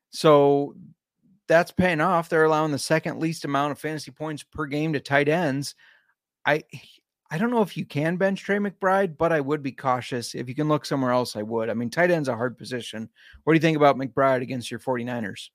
[0.10, 0.76] So
[1.47, 2.29] that's paying off.
[2.29, 5.75] They're allowing the second least amount of fantasy points per game to tight ends.
[6.45, 6.63] I
[7.29, 10.35] I don't know if you can bench Trey McBride, but I would be cautious.
[10.35, 11.69] If you can look somewhere else, I would.
[11.69, 13.09] I mean, tight end's are a hard position.
[13.43, 15.49] What do you think about McBride against your 49ers?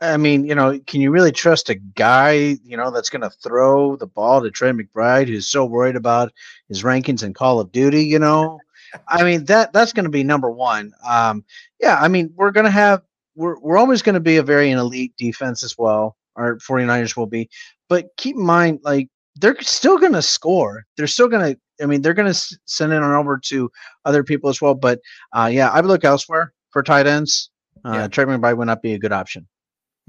[0.00, 2.32] I mean, you know, can you really trust a guy,
[2.64, 6.32] you know, that's going to throw the ball to Trey McBride, who's so worried about
[6.68, 8.04] his rankings in Call of Duty?
[8.04, 8.58] You know,
[9.08, 10.92] I mean that that's going to be number one.
[11.06, 11.44] Um,
[11.80, 13.02] yeah, I mean, we're going to have
[13.34, 16.16] we're we're always going to be a very an elite defense as well.
[16.36, 17.50] Our 49ers will be,
[17.88, 20.84] but keep in mind, like they're still going to score.
[20.96, 21.60] They're still going to.
[21.82, 23.70] I mean, they're going to send it on over to
[24.04, 24.74] other people as well.
[24.74, 25.00] But
[25.32, 27.50] uh, yeah, I would look elsewhere for tight ends.
[27.84, 28.08] Uh, Yeah.
[28.08, 29.46] Trey McBride would not be a good option.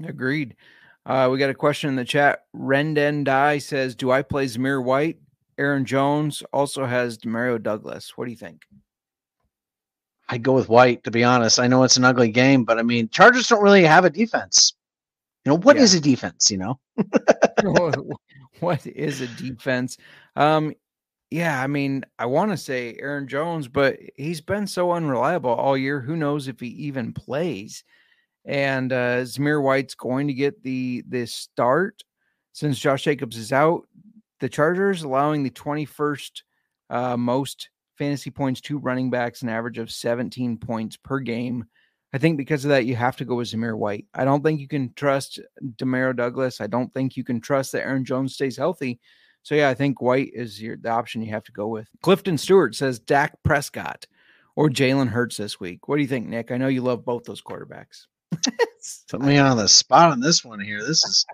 [0.04, 0.56] Agreed.
[1.06, 2.44] Uh, we got a question in the chat.
[2.56, 5.18] Rendon Die says, "Do I play Zamir White?
[5.58, 8.12] Aaron Jones also has Demario Douglas.
[8.16, 8.62] What do you think?"
[10.28, 11.58] I'd go with White, to be honest.
[11.60, 14.72] I know it's an ugly game, but I mean, Chargers don't really have a defense.
[15.44, 15.82] You know, what Yeah.
[15.82, 16.80] is a defense, you know?
[18.60, 19.98] what is a defense?
[20.36, 20.74] Um,
[21.30, 25.76] yeah, I mean, I want to say Aaron Jones, but he's been so unreliable all
[25.76, 26.00] year.
[26.00, 27.84] Who knows if he even plays?
[28.44, 32.02] And uh, Zamir White's going to get the the start
[32.52, 33.86] since Josh Jacobs is out.
[34.40, 36.42] The Chargers allowing the 21st
[36.90, 41.64] uh, most fantasy points to running backs, an average of 17 points per game.
[42.12, 44.06] I think because of that, you have to go with Zamir White.
[44.14, 45.40] I don't think you can trust
[45.76, 46.60] Demario Douglas.
[46.60, 49.00] I don't think you can trust that Aaron Jones stays healthy.
[49.42, 51.88] So yeah, I think White is your the option you have to go with.
[52.02, 54.06] Clifton Stewart says Dak Prescott
[54.56, 55.88] or Jalen Hurts this week.
[55.88, 56.50] What do you think, Nick?
[56.50, 58.06] I know you love both those quarterbacks.
[59.08, 60.80] Put me on the spot on this one here.
[60.80, 61.26] This is,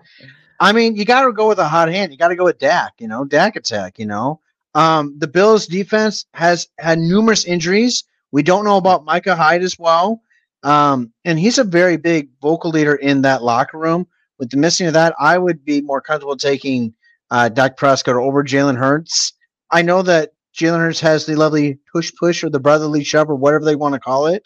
[0.59, 2.11] I mean, you got to go with a hot hand.
[2.11, 4.39] You got to go with Dak, you know, Dak attack, you know.
[4.73, 8.03] Um, the Bills defense has had numerous injuries.
[8.31, 10.21] We don't know about Micah Hyde as well.
[10.63, 14.07] Um, and he's a very big vocal leader in that locker room.
[14.39, 16.93] With the missing of that, I would be more comfortable taking
[17.29, 19.33] uh, Dak Prescott over Jalen Hurts.
[19.71, 23.35] I know that Jalen Hurts has the lovely push push or the brotherly shove or
[23.35, 24.43] whatever they want to call it.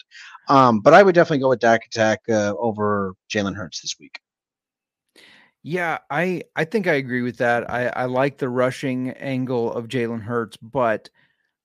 [0.48, 4.20] Um, but I would definitely go with Dak Attack uh, over Jalen Hurts this week.
[5.68, 7.68] Yeah, I I think I agree with that.
[7.68, 11.10] I I like the rushing angle of Jalen Hurts, but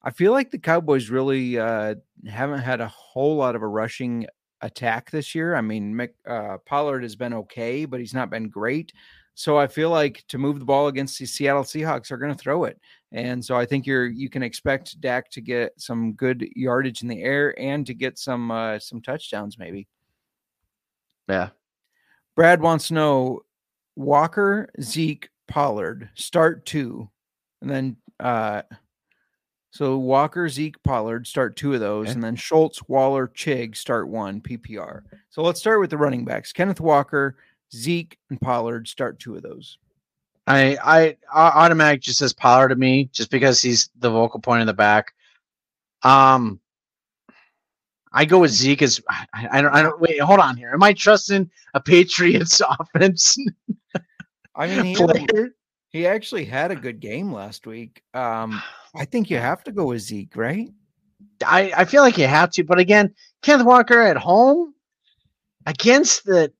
[0.01, 1.93] I feel like the Cowboys really uh,
[2.27, 4.25] haven't had a whole lot of a rushing
[4.61, 5.53] attack this year.
[5.53, 8.91] I mean, Mick, uh, Pollard has been okay, but he's not been great.
[9.35, 12.39] So I feel like to move the ball against the Seattle Seahawks are going to
[12.39, 12.79] throw it,
[13.11, 17.07] and so I think you're you can expect Dak to get some good yardage in
[17.07, 19.87] the air and to get some uh, some touchdowns maybe.
[21.29, 21.49] Yeah.
[22.35, 23.41] Brad wants to know
[23.95, 27.09] Walker, Zeke, Pollard start two,
[27.61, 28.61] and then uh,
[29.71, 32.13] so Walker, Zeke, Pollard start two of those, Okay.
[32.13, 35.01] and then Schultz, Waller, Chig start one PPR.
[35.29, 37.37] So let's start with the running backs: Kenneth Walker,
[37.73, 39.77] Zeke, and Pollard start two of those.
[40.47, 44.61] I, I I automatic just says Pollard to me just because he's the vocal point
[44.61, 45.13] in the back.
[46.03, 46.59] Um,
[48.13, 50.19] I go with Zeke as I, I don't I don't wait.
[50.19, 50.71] Hold on here.
[50.73, 53.37] Am I trusting a Patriots offense
[54.55, 55.49] I mean, he, player?
[55.89, 58.01] he actually had a good game last week.
[58.13, 58.61] Um,
[58.95, 60.69] I think you have to go with Zeke, right?
[61.45, 64.73] I, I feel like you have to, but again, Kenneth Walker at home
[65.65, 66.51] against the.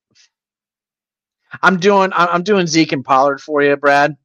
[1.61, 4.15] I'm doing I'm doing Zeke and Pollard for you, Brad.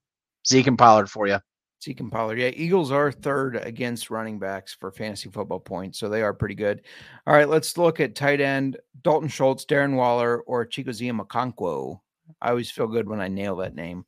[0.46, 1.38] Zeke and Pollard for you.
[1.86, 2.38] And Pollard.
[2.38, 6.56] Yeah, Eagles are third against running backs for fantasy football points, so they are pretty
[6.56, 6.82] good.
[7.26, 12.00] All right, let's look at tight end Dalton Schultz, Darren Waller, or Chigoziem Okonkwo.
[12.42, 14.04] I always feel good when I nail that name.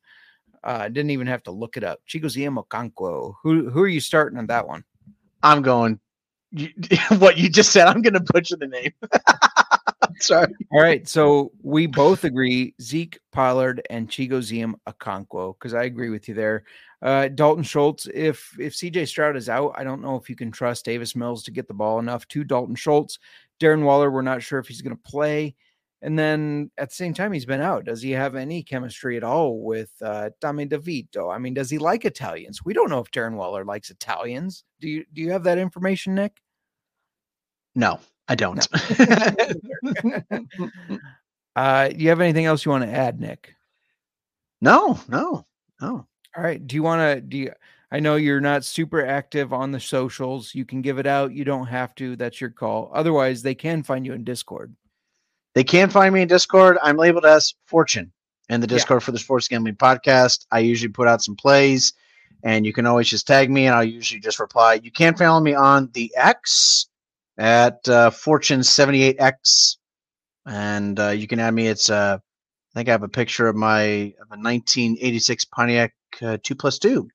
[0.61, 2.01] Uh, I didn't even have to look it up.
[2.05, 3.35] Chigoziem Okonkwo.
[3.43, 4.83] Who who are you starting on that one?
[5.41, 6.01] I'm going.
[6.51, 6.69] You,
[7.19, 7.87] what you just said?
[7.87, 8.91] I'm going to butcher the name.
[10.21, 10.53] Sorry.
[10.71, 16.27] All right, so we both agree Zeke Pollard and Chigoziem Okonkwo because I agree with
[16.27, 16.63] you there.
[17.01, 20.51] Uh, Dalton Schultz, if if CJ Stroud is out, I don't know if you can
[20.51, 23.19] trust Davis Mills to get the ball enough to Dalton Schultz.
[23.59, 25.55] Darren Waller, we're not sure if he's going to play.
[26.01, 27.85] And then at the same time, he's been out.
[27.85, 31.33] Does he have any chemistry at all with uh, Tommy DeVito?
[31.33, 32.63] I mean, does he like Italians?
[32.63, 34.63] We don't know if Darren Waller likes Italians.
[34.79, 36.41] Do you do you have that information, Nick?
[37.75, 37.99] No,
[38.29, 38.67] I don't.
[41.55, 43.55] uh, you have anything else you want to add, Nick?
[44.61, 45.45] no, no,
[45.81, 46.05] no.
[46.37, 46.65] All right.
[46.65, 47.21] Do you want to?
[47.21, 47.51] Do you?
[47.91, 50.53] I know you're not super active on the socials.
[50.53, 51.33] You can give it out.
[51.33, 52.15] You don't have to.
[52.15, 52.91] That's your call.
[52.93, 54.75] Otherwise, they can find you in Discord.
[55.55, 56.77] They can find me in Discord.
[56.83, 58.11] I'm labeled as Fortune
[58.49, 58.75] in the Yeah.
[58.75, 60.45] Discord for the Sports Gambling Podcast.
[60.51, 61.93] I usually put out some plays,
[62.43, 64.75] and you can always just tag me, and I'll usually just reply.
[64.83, 66.88] You can follow me on the X
[67.39, 69.77] at uh, Fortune78X,
[70.45, 71.67] and uh, you can add me.
[71.67, 73.81] It's uh, I think I have a picture of my
[74.21, 77.09] of a 1986 Pontiac uh, two plus two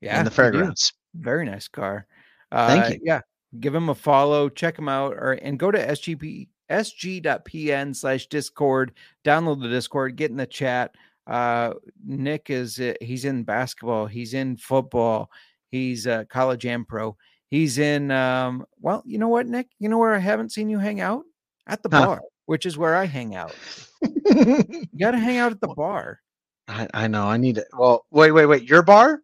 [0.00, 0.18] Yeah.
[0.18, 0.92] in the fairgrounds.
[1.14, 2.06] Very nice car.
[2.52, 3.00] Uh, Thank you.
[3.02, 3.20] Yeah.
[3.58, 4.48] Give him a follow.
[4.48, 10.30] Check him out, or and go to SGP sg.pn slash discord download the discord get
[10.30, 10.94] in the chat
[11.26, 11.74] uh
[12.06, 15.30] nick is uh, he's in basketball he's in football
[15.70, 17.14] he's uh college and pro
[17.54, 20.78] he's in um well you know what nick you know where i haven't seen you
[20.78, 21.24] hang out
[21.66, 22.06] at the Huh.
[22.06, 23.54] bar which is where i hang out
[24.02, 26.20] you gotta hang out at the bar
[26.66, 27.24] I, I know.
[27.26, 27.66] I need it.
[27.76, 28.62] Well, wait, wait, wait.
[28.62, 29.20] Your bar?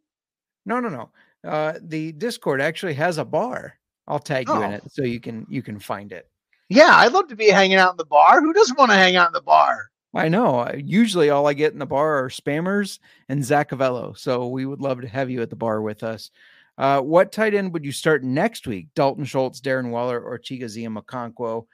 [0.66, 1.10] no no no
[1.50, 3.74] uh the discord actually has a bar
[4.06, 4.74] i'll tag you in Oh.
[4.76, 6.28] it so you can you can find it
[6.68, 8.40] Yeah, I'd love to be hanging out in the bar.
[8.42, 9.90] Who doesn't want to hang out in the bar?
[10.14, 10.60] I know.
[10.60, 14.16] uh, Usually, all I get in the bar are spammers and Zachavello.
[14.18, 16.30] So we would love to have you at the bar with us.
[16.78, 18.88] Uh, what tight end would you start next week?
[18.94, 21.66] Dalton Schultz, Darren Waller, or Chigoziem Okonkwo?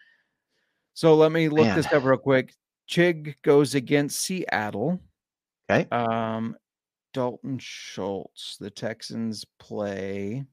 [0.94, 1.76] So let me look Man.
[1.76, 2.54] this up real quick.
[2.88, 5.00] Chig goes against Seattle.
[5.70, 5.88] Okay.
[5.90, 6.56] Um,
[7.12, 8.56] Dalton Schultz.
[8.58, 10.44] The Texans play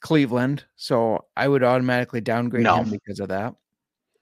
[0.00, 0.64] Cleveland.
[0.76, 2.76] So I would automatically downgrade No.
[2.76, 3.54] him because of that.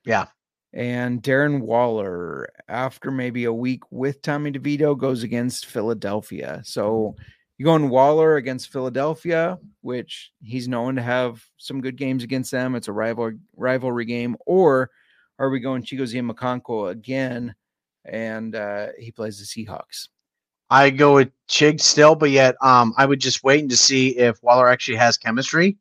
[0.04, 0.26] Yeah.
[0.72, 6.62] And Darren Waller, after maybe a week with Tommy DeVito, goes against Philadelphia.
[6.64, 7.16] So
[7.62, 12.74] you going Waller against Philadelphia, which he's known to have some good games against them.
[12.74, 14.90] It's a rival rivalry game, or
[15.38, 17.54] are we going Chigoziem Okonkwo again?
[18.04, 20.08] And uh, he plays the Seahawks.
[20.70, 24.42] I go with Chig still, but yet um, I would just waiting to see if
[24.42, 25.76] Waller actually has chemistry.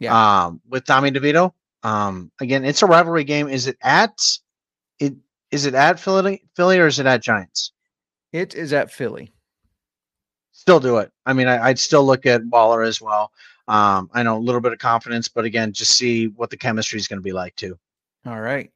[0.00, 0.46] Yeah.
[0.46, 1.52] Um, with Tommy DeVito.
[1.84, 3.46] Um, again, it's a rivalry game.
[3.46, 4.20] Is it at
[4.98, 5.14] it?
[5.52, 7.70] Is it at Philly, Philly, or is it at Giants?
[8.32, 9.32] It is at Philly.
[10.60, 11.10] Still do it.
[11.24, 13.32] I mean, I, I'd still look at Waller as well.
[13.66, 16.98] Um, I know a little bit of confidence, but again, just see what the chemistry
[16.98, 17.78] is going to be like too.
[18.26, 18.70] All right.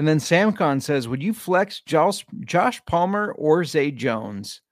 [0.00, 4.62] And then Samcon says, would you flex Josh, Josh Palmer or Zay Jones?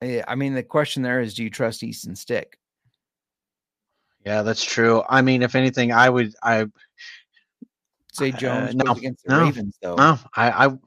[0.00, 2.56] Eh, I mean, the question there is, do you trust Easton Stick?
[4.24, 5.02] Yeah, that's true.
[5.08, 6.34] I mean, if anything, I would.
[6.40, 6.66] I
[8.16, 9.96] Zay Uh, Jones no, against the no, Ravens, though.
[9.96, 10.78] No, I, I,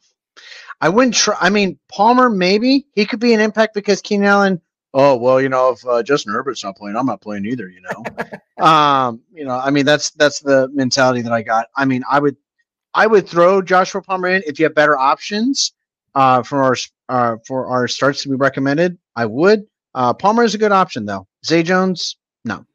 [0.82, 1.38] I wouldn't try.
[1.40, 4.62] I mean, Palmer maybe he could be an impact because Keenan Allen.
[4.94, 7.70] Oh well, you know, if uh, Justin Herbert's not playing, I'm not playing either.
[7.70, 11.68] You know, um, you know, I mean, that's that's the mentality that I got.
[11.78, 12.36] I mean, I would,
[12.94, 15.72] I would throw Joshua Palmer in if you have better options
[16.16, 16.76] uh, for our
[17.10, 18.98] uh, for our starts to be recommended.
[19.16, 19.66] I would.
[19.94, 21.28] Uh, Palmer is a good option though.
[21.46, 22.66] Zay Jones, no.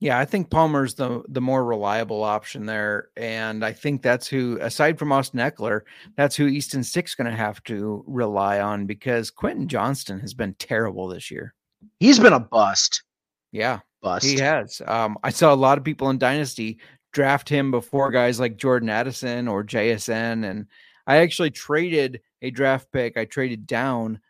[0.00, 4.56] Yeah, I think Palmer's the the more reliable option there, and I think that's who,
[4.60, 5.80] aside from Austin Ekeler,
[6.16, 10.54] that's who Easton Stick's going to have to rely on because Quentin Johnston has been
[10.54, 11.52] terrible this year.
[11.98, 13.02] He's been a bust.
[13.50, 14.24] Yeah, Bust.
[14.24, 14.80] he has.
[14.86, 16.78] Um, I saw a lot of people in Dynasty
[17.12, 20.66] draft him before guys like Jordan Addison or JSN, and
[21.08, 23.16] I actually traded a draft pick.
[23.16, 24.20] I traded down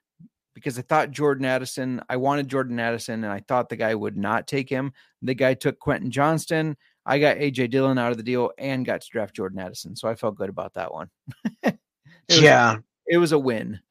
[0.58, 4.16] because I thought Jordan Addison, I wanted Jordan Addison, and I thought the guy would
[4.16, 4.92] not take him.
[5.22, 6.76] The guy took Quentin Johnston.
[7.06, 9.96] I got AJ Dillon out of the deal and got to draft Jordan Addison.
[9.96, 11.10] So I felt good about that one.
[12.30, 12.76] It yeah.
[13.06, 13.80] It was a win.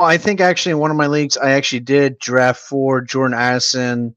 [0.00, 3.36] Well, I think actually in one of my leagues, I actually did draft for Jordan
[3.36, 4.14] Addison.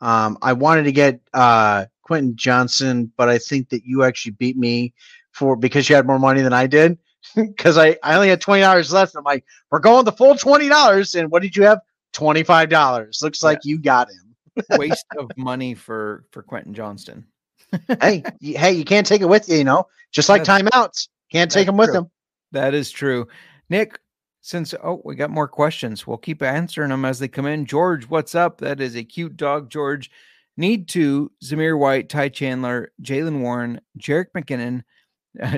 [0.00, 4.56] Um, I wanted to get uh, Quentin Johnston, but I think that you actually beat
[4.56, 4.94] me
[5.32, 6.98] for because you had more money than I did.
[7.36, 9.14] because I, I only had twenty dollars left.
[9.16, 11.80] I'm like, we're going the full twenty dollars, and what did you have?
[12.12, 13.20] Twenty five dollars.
[13.22, 14.36] Looks like you got him.
[14.78, 17.26] Waste of money for for Quentin Johnston.
[18.00, 19.56] hey, y- hey, you can't take it with you.
[19.56, 21.94] You know, just like That's- timeouts, can't take them with true.
[21.94, 22.10] them.
[22.52, 23.26] That is true.
[23.68, 23.98] Nick,
[24.42, 27.66] since oh, we got more questions, we'll keep answering them as they come in.
[27.66, 28.58] George, what's up?
[28.58, 30.10] That is a cute dog, George.
[30.56, 34.84] Need to Zamir White, Ty Chandler, Jaylen Warren, Jerick McKinnon,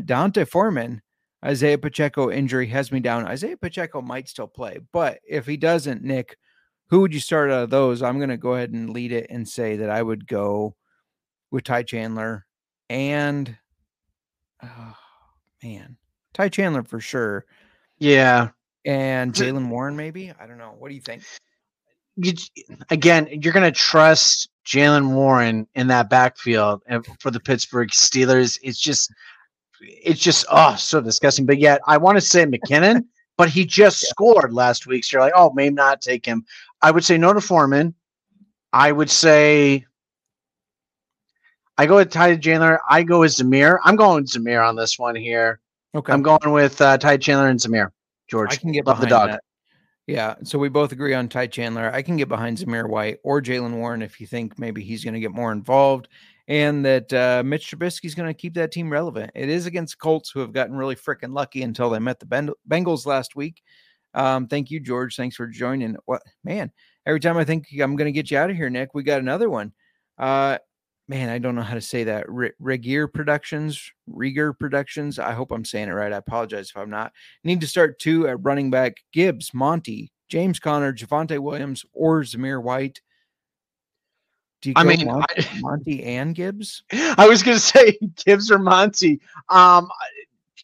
[0.07, 1.03] D'Onta Foreman,
[1.45, 3.27] Isaiah Pacheco injury has me down.
[3.27, 6.37] Isaiah Pacheco might still play, but if he doesn't, Nick,
[6.89, 8.03] who would you start out of those?
[8.03, 10.77] I'm going to go ahead and lead it and say that I would go
[11.51, 12.47] with Ty Chandler
[12.89, 13.57] and
[14.63, 14.97] oh
[15.63, 15.97] man,
[16.35, 17.45] Ty Chandler for sure,
[17.99, 18.49] Yeah.
[18.85, 20.33] and Jaylen Warren maybe.
[20.41, 20.75] I don't know.
[20.79, 21.23] What do you think?
[22.17, 22.33] You,
[22.91, 28.59] again, you're going to trust Jaylen Warren in that backfield and for the Pittsburgh Steelers.
[28.63, 29.13] It's just,
[29.81, 31.47] it's just, oh, so disgusting.
[31.47, 33.05] But yet, I want to say McKinnon,
[33.37, 35.05] but he just scored last week.
[35.05, 36.45] So you're like, oh, maybe not take him.
[36.83, 37.95] I would say no to Foreman.
[38.73, 39.85] I would say,
[41.79, 42.81] I go with Ty Chandler.
[42.89, 43.79] I go with Zamir.
[43.85, 45.61] I'm going with Zamir on this one here.
[45.95, 47.91] Okay, I'm going with uh, Ty Chandler and Zamir.
[48.29, 49.31] George, I can get love the dog.
[49.31, 49.43] that.
[50.07, 51.91] Yeah, so we both agree on Ty Chandler.
[51.93, 55.15] I can get behind Zamir White or Jaylen Warren if you think maybe he's going
[55.15, 56.09] to get more involved,
[56.49, 59.33] and that uh, Mitch Trubisky's going to keep that team relevant.
[59.35, 62.51] It is against Colts who have gotten really freaking lucky until they met the Ben-
[62.69, 63.63] Bengals last week.
[64.15, 65.17] Um, thank you, George.
[65.17, 65.97] Thanks for joining.
[66.07, 66.73] What man?
[67.05, 69.21] Every time I think I'm going to get you out of here, Nick, we got
[69.21, 69.73] another one.
[70.19, 70.59] Uh,
[71.09, 72.27] man, I don't know how to say that.
[72.29, 75.19] R- Regier Productions, Rieger Productions.
[75.19, 76.13] I hope I'm saying it right.
[76.13, 77.13] I apologize if I'm not.
[77.45, 82.63] Need to start two at running back Gibbs, Monty, James Conner, Javonte Williams, or Zamir
[82.63, 83.01] White.
[84.63, 86.83] Do you I mean, Monty, I- Monty and Gibbs?
[86.93, 89.21] I was gonna say Gibbs or Monty.
[89.49, 90.09] Um, I-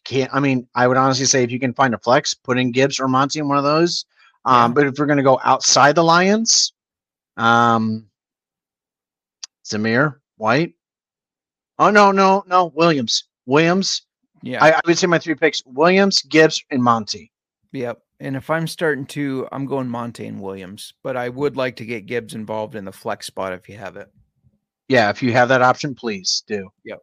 [0.03, 0.33] can't.
[0.33, 2.99] I mean, I would honestly say if you can find a flex, put in Gibbs
[2.99, 4.05] or Monty in one of those.
[4.43, 6.73] Um, but if we're gonna go outside the Lions,
[7.37, 8.07] um,
[9.65, 10.73] Zamir White.
[11.79, 13.23] Oh no, no, no, Williams.
[13.45, 14.01] Williams.
[14.41, 14.61] Yeah.
[14.61, 17.31] I, I would say my three picks: Williams, Gibbs, and Monty.
[17.71, 18.01] Yep.
[18.23, 21.85] And if I'm starting to, I'm going Monty and Williams, but I would like to
[21.85, 24.09] get Gibbs involved in the flex spot if you have it.
[24.87, 26.69] Yeah, if you have that option, please do.
[26.85, 26.99] Yep.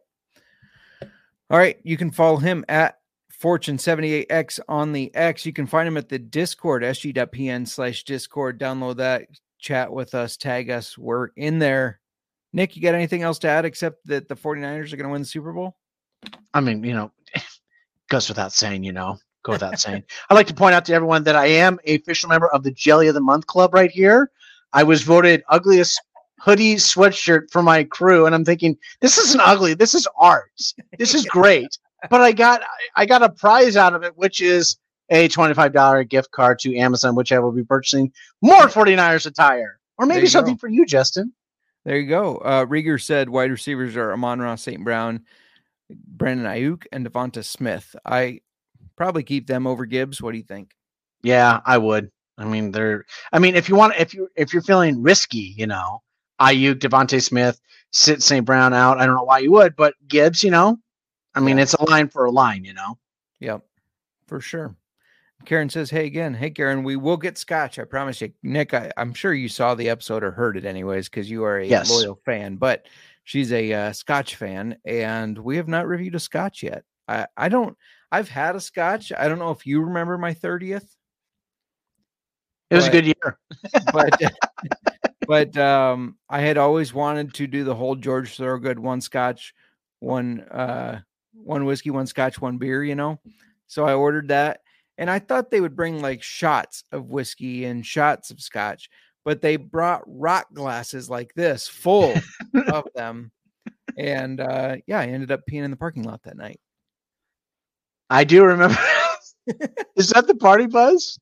[1.51, 1.77] All right.
[1.83, 2.97] You can follow him at
[3.39, 5.45] Fortune78X on the X.
[5.45, 8.59] You can find him at the Discord, sg.pn slash Discord.
[8.59, 9.27] Download that,
[9.59, 10.97] chat with us, tag us.
[10.97, 11.99] We're in there.
[12.51, 15.21] Nick, you got anything else to add except that the 49ers are going to win
[15.21, 15.77] the Super Bowl?
[16.51, 17.11] I mean, you know,
[18.09, 20.03] goes without saying, you know, go without saying.
[20.29, 22.71] I'd like to point out to everyone that I am a official member of the
[22.71, 24.31] Jelly of the Month Club right here.
[24.73, 26.01] I was voted ugliest
[26.39, 29.73] hoodie sweatshirt for my crew, and I'm thinking, this isn't ugly.
[29.73, 30.51] This is art.
[30.97, 31.77] This is great.
[32.09, 32.61] But I got
[32.95, 34.77] I got a prize out of it, which is
[35.09, 38.11] a $25 gift card to Amazon, which I will be purchasing
[38.41, 39.79] more 49ers attire.
[39.97, 40.59] Or maybe something go.
[40.59, 41.33] for you, Justin.
[41.85, 42.37] There you go.
[42.37, 44.83] Uh, Rieger said wide receivers are Amon-Ra, St.
[44.83, 45.25] Brown,
[45.89, 47.95] Brandon Aiyuk, and DeVonta Smith.
[48.05, 48.41] I
[49.01, 50.21] probably keep them over Gibbs.
[50.21, 50.75] What do you think?
[51.23, 52.11] Yeah, I would.
[52.37, 53.03] I mean, they're.
[53.33, 56.03] I mean, if you want, if you if you're feeling risky, you know,
[56.39, 57.59] Aiyuk, DeVonta Smith,
[57.91, 58.45] sit St.
[58.45, 58.99] Brown out.
[58.99, 60.77] I don't know why you would, but Gibbs, you know,
[61.33, 61.63] I mean, Yeah.
[61.63, 62.99] it's a line for a line, you know.
[63.39, 63.63] Yep,
[64.27, 64.75] for sure.
[65.45, 67.79] Karen says, "Hey again, hey Karen, we will get scotch.
[67.79, 68.75] I promise you, Nick.
[68.75, 71.65] I, I'm sure you saw the episode or heard it anyways because you are a
[71.67, 71.89] Yes.
[71.89, 72.57] loyal fan.
[72.57, 72.85] But
[73.23, 76.83] she's a uh, Scotch fan, and we have not reviewed a Scotch yet.
[77.07, 77.75] I I don't.
[78.11, 79.11] I've had a Scotch.
[79.17, 80.95] I don't know if you remember my thirtieth,
[82.69, 83.39] It was But- a good year.
[83.93, 84.21] but
[85.27, 89.53] but um, I had always wanted to do the whole George Thorogood one Scotch,
[89.99, 90.99] one uh,
[91.33, 92.83] one whiskey, one Scotch, one beer.
[92.83, 93.19] You know,
[93.67, 94.59] so I ordered that,
[94.97, 98.89] and I thought they would bring like shots of whiskey and shots of Scotch,
[99.23, 102.13] but they brought rock glasses like this, full
[102.67, 103.31] of them,
[103.97, 106.59] and uh, yeah, I ended up peeing in the parking lot that night.
[108.11, 108.77] I do remember.
[109.95, 111.17] is that the party buzz?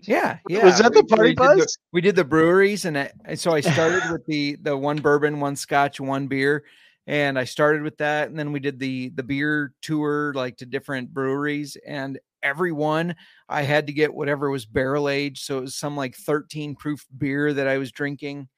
[0.00, 0.64] Yeah, yeah.
[0.64, 1.78] Was that the we- party we did the- buzz?
[1.92, 5.40] we did the breweries, and, I, and so I started with the the one bourbon,
[5.40, 6.64] one scotch, one beer,
[7.06, 10.66] and I started with that, and then we did the the beer tour, like to
[10.66, 13.14] different breweries, and every one
[13.48, 17.04] I had to get whatever was barrel aged, so it was some like thirteen proof
[17.18, 18.48] beer that I was drinking.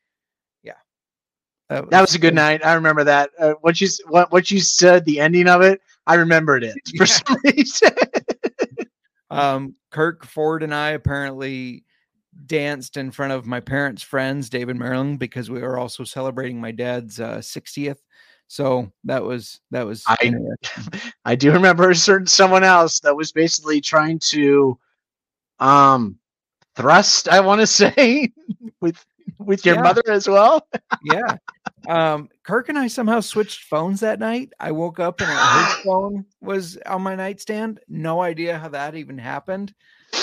[0.63, 0.75] Yeah,
[1.69, 2.65] That was a good night.
[2.65, 3.31] I remember that.
[3.39, 7.05] Uh, what you what what you said, the ending of it, I remembered it for
[7.05, 7.19] Yeah.
[7.27, 7.91] some reason.
[9.31, 11.85] Um, Kirk Ford and I apparently
[12.47, 16.71] danced in front of my parents' friends, David Maryland, because we were also celebrating my
[16.71, 17.97] dad's uh, 60th.
[18.47, 20.35] So that was that was I-
[21.25, 24.79] I do remember a certain someone else that was basically trying to
[25.59, 26.17] um
[26.77, 28.31] thrust, I want to say,
[28.81, 29.05] with
[29.39, 29.83] with your Yeah.
[29.83, 30.69] mother as well.
[31.03, 31.39] yeah.
[31.89, 34.53] Um, Kirk and I somehow switched phones that night.
[34.61, 37.81] I woke up and his phone was on my nightstand.
[37.89, 39.75] No idea how that even happened.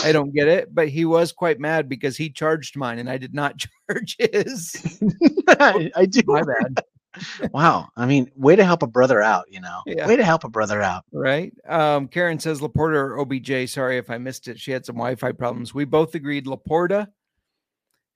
[0.04, 3.18] I don't get it, but he was quite mad because he charged mine and I
[3.18, 3.58] did not
[3.90, 5.02] charge his.
[5.48, 6.22] I, I do.
[6.26, 6.84] My bad.
[7.52, 7.90] Wow.
[7.98, 9.82] I mean, way to help a brother out, you know.
[9.86, 10.08] Yeah.
[10.08, 11.04] Way to help a brother out.
[11.12, 11.54] Right.
[11.68, 13.70] Um, Karen says LaPorta or OBJ.
[13.70, 14.58] Sorry if I missed it.
[14.58, 15.74] She had some Wi-Fi problems.
[15.74, 17.08] We both agreed LaPorta,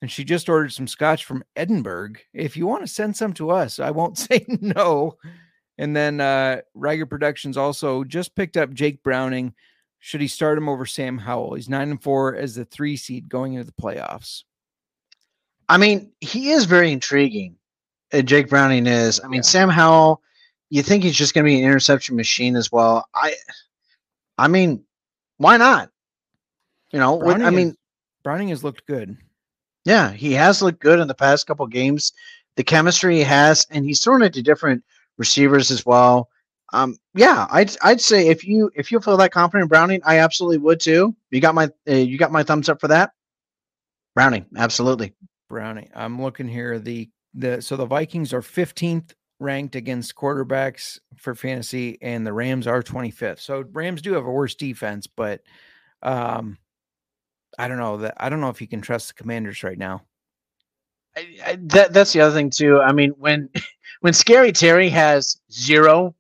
[0.06, 2.12] and she just ordered some scotch from Edinburgh.
[2.32, 5.18] If you want to send some to us, I won't say no.
[5.80, 9.56] And then uh Riger Productions also just picked up Jake Browning.
[9.98, 11.56] Should he start him over Sam Howell?
[11.56, 14.44] He's nine and four as the three seed going into the playoffs.
[15.68, 17.56] I mean, he is very intriguing.
[18.14, 19.20] Uh, Jake Browning is.
[19.20, 19.42] I mean, Yeah.
[19.42, 20.22] Sam Howell.
[20.70, 23.08] You think he's just going to be an interception machine as well?
[23.16, 23.34] I,
[24.38, 24.84] I mean,
[25.38, 25.90] why not?
[26.92, 27.78] You know, with- I mean, has-
[28.24, 29.18] Browning has looked good.
[29.86, 32.12] Yeah, he has looked good in the past couple games.
[32.58, 34.84] The chemistry he has, and he's thrown it to different
[35.18, 36.30] receivers as well.
[36.74, 40.20] Um, yeah, I'd I'd say if you if you feel that confident in Browning, I
[40.20, 41.16] absolutely would too.
[41.30, 43.12] You got my uh, you got my thumbs up for that.
[44.16, 45.14] Browning, absolutely.
[45.48, 45.90] Browning.
[45.94, 46.80] I'm looking here.
[46.80, 52.66] The the so the Vikings are 15th ranked against quarterbacks for fantasy, and the Rams
[52.66, 53.40] are 25th.
[53.40, 55.42] So Rams do have a worse defense, but
[56.02, 56.58] um,
[57.58, 60.04] I don't know that I don't know if you can trust the Commanders right now.
[61.16, 62.82] I, I, that that's the other thing too.
[62.82, 63.50] I mean, when
[64.02, 66.16] when Scary Terry has zero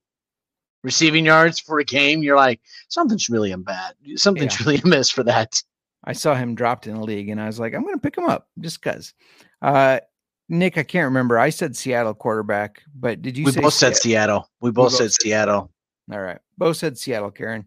[0.83, 3.95] receiving yards for a game, you're like, something's really bad.
[4.15, 5.61] Something's really amiss for that.
[6.03, 8.17] I saw him dropped in the league, and I was like, I'm going to pick
[8.17, 9.13] him up just because.
[9.61, 9.99] Uh,
[10.47, 11.39] Nick, I can't remember.
[11.39, 14.47] I said Seattle quarterback, but did you we both said Seat- Seattle.
[14.61, 15.71] We both both said said Seattle.
[16.11, 16.37] All right.
[16.59, 17.65] Both said Seattle, Karen.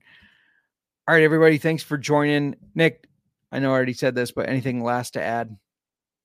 [1.09, 1.59] All right, everybody.
[1.59, 2.55] Thanks for joining.
[2.77, 3.08] Nick,
[3.51, 5.57] I know I already said this, but anything last to add?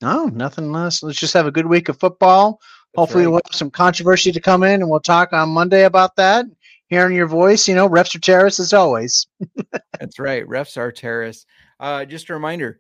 [0.02, 1.02] No, nothing less.
[1.02, 2.60] Let's just have a good week of football.
[2.96, 3.32] Hopefully, right.
[3.32, 6.46] we'll have some controversy to come in, and we'll talk on Monday about that.
[6.88, 9.26] Hearing your voice, you know, refs are terrorists as always.
[10.00, 10.46] That's right.
[10.46, 11.46] Refs are terrorists.
[11.80, 12.80] Uh, just a reminder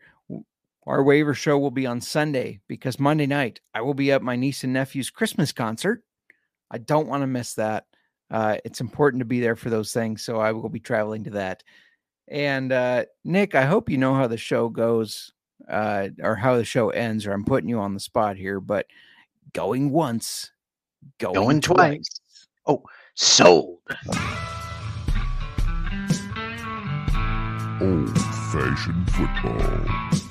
[0.86, 4.36] our waiver show will be on Sunday because Monday night I will be at my
[4.36, 6.04] niece and nephew's Christmas concert.
[6.70, 7.86] I don't want to miss that.
[8.30, 10.24] Uh, it's important to be there for those things.
[10.24, 11.64] So I will be traveling to that.
[12.28, 15.34] And uh, Nick, I hope you know how the show goes
[15.70, 18.88] uh, or how the show ends, or I'm putting you on the spot here, but
[19.54, 20.52] going once,
[21.20, 22.22] going, Going twice.
[22.66, 22.88] twice.
[23.16, 23.80] Sold.
[27.82, 28.18] Old
[28.52, 30.23] fashioned football.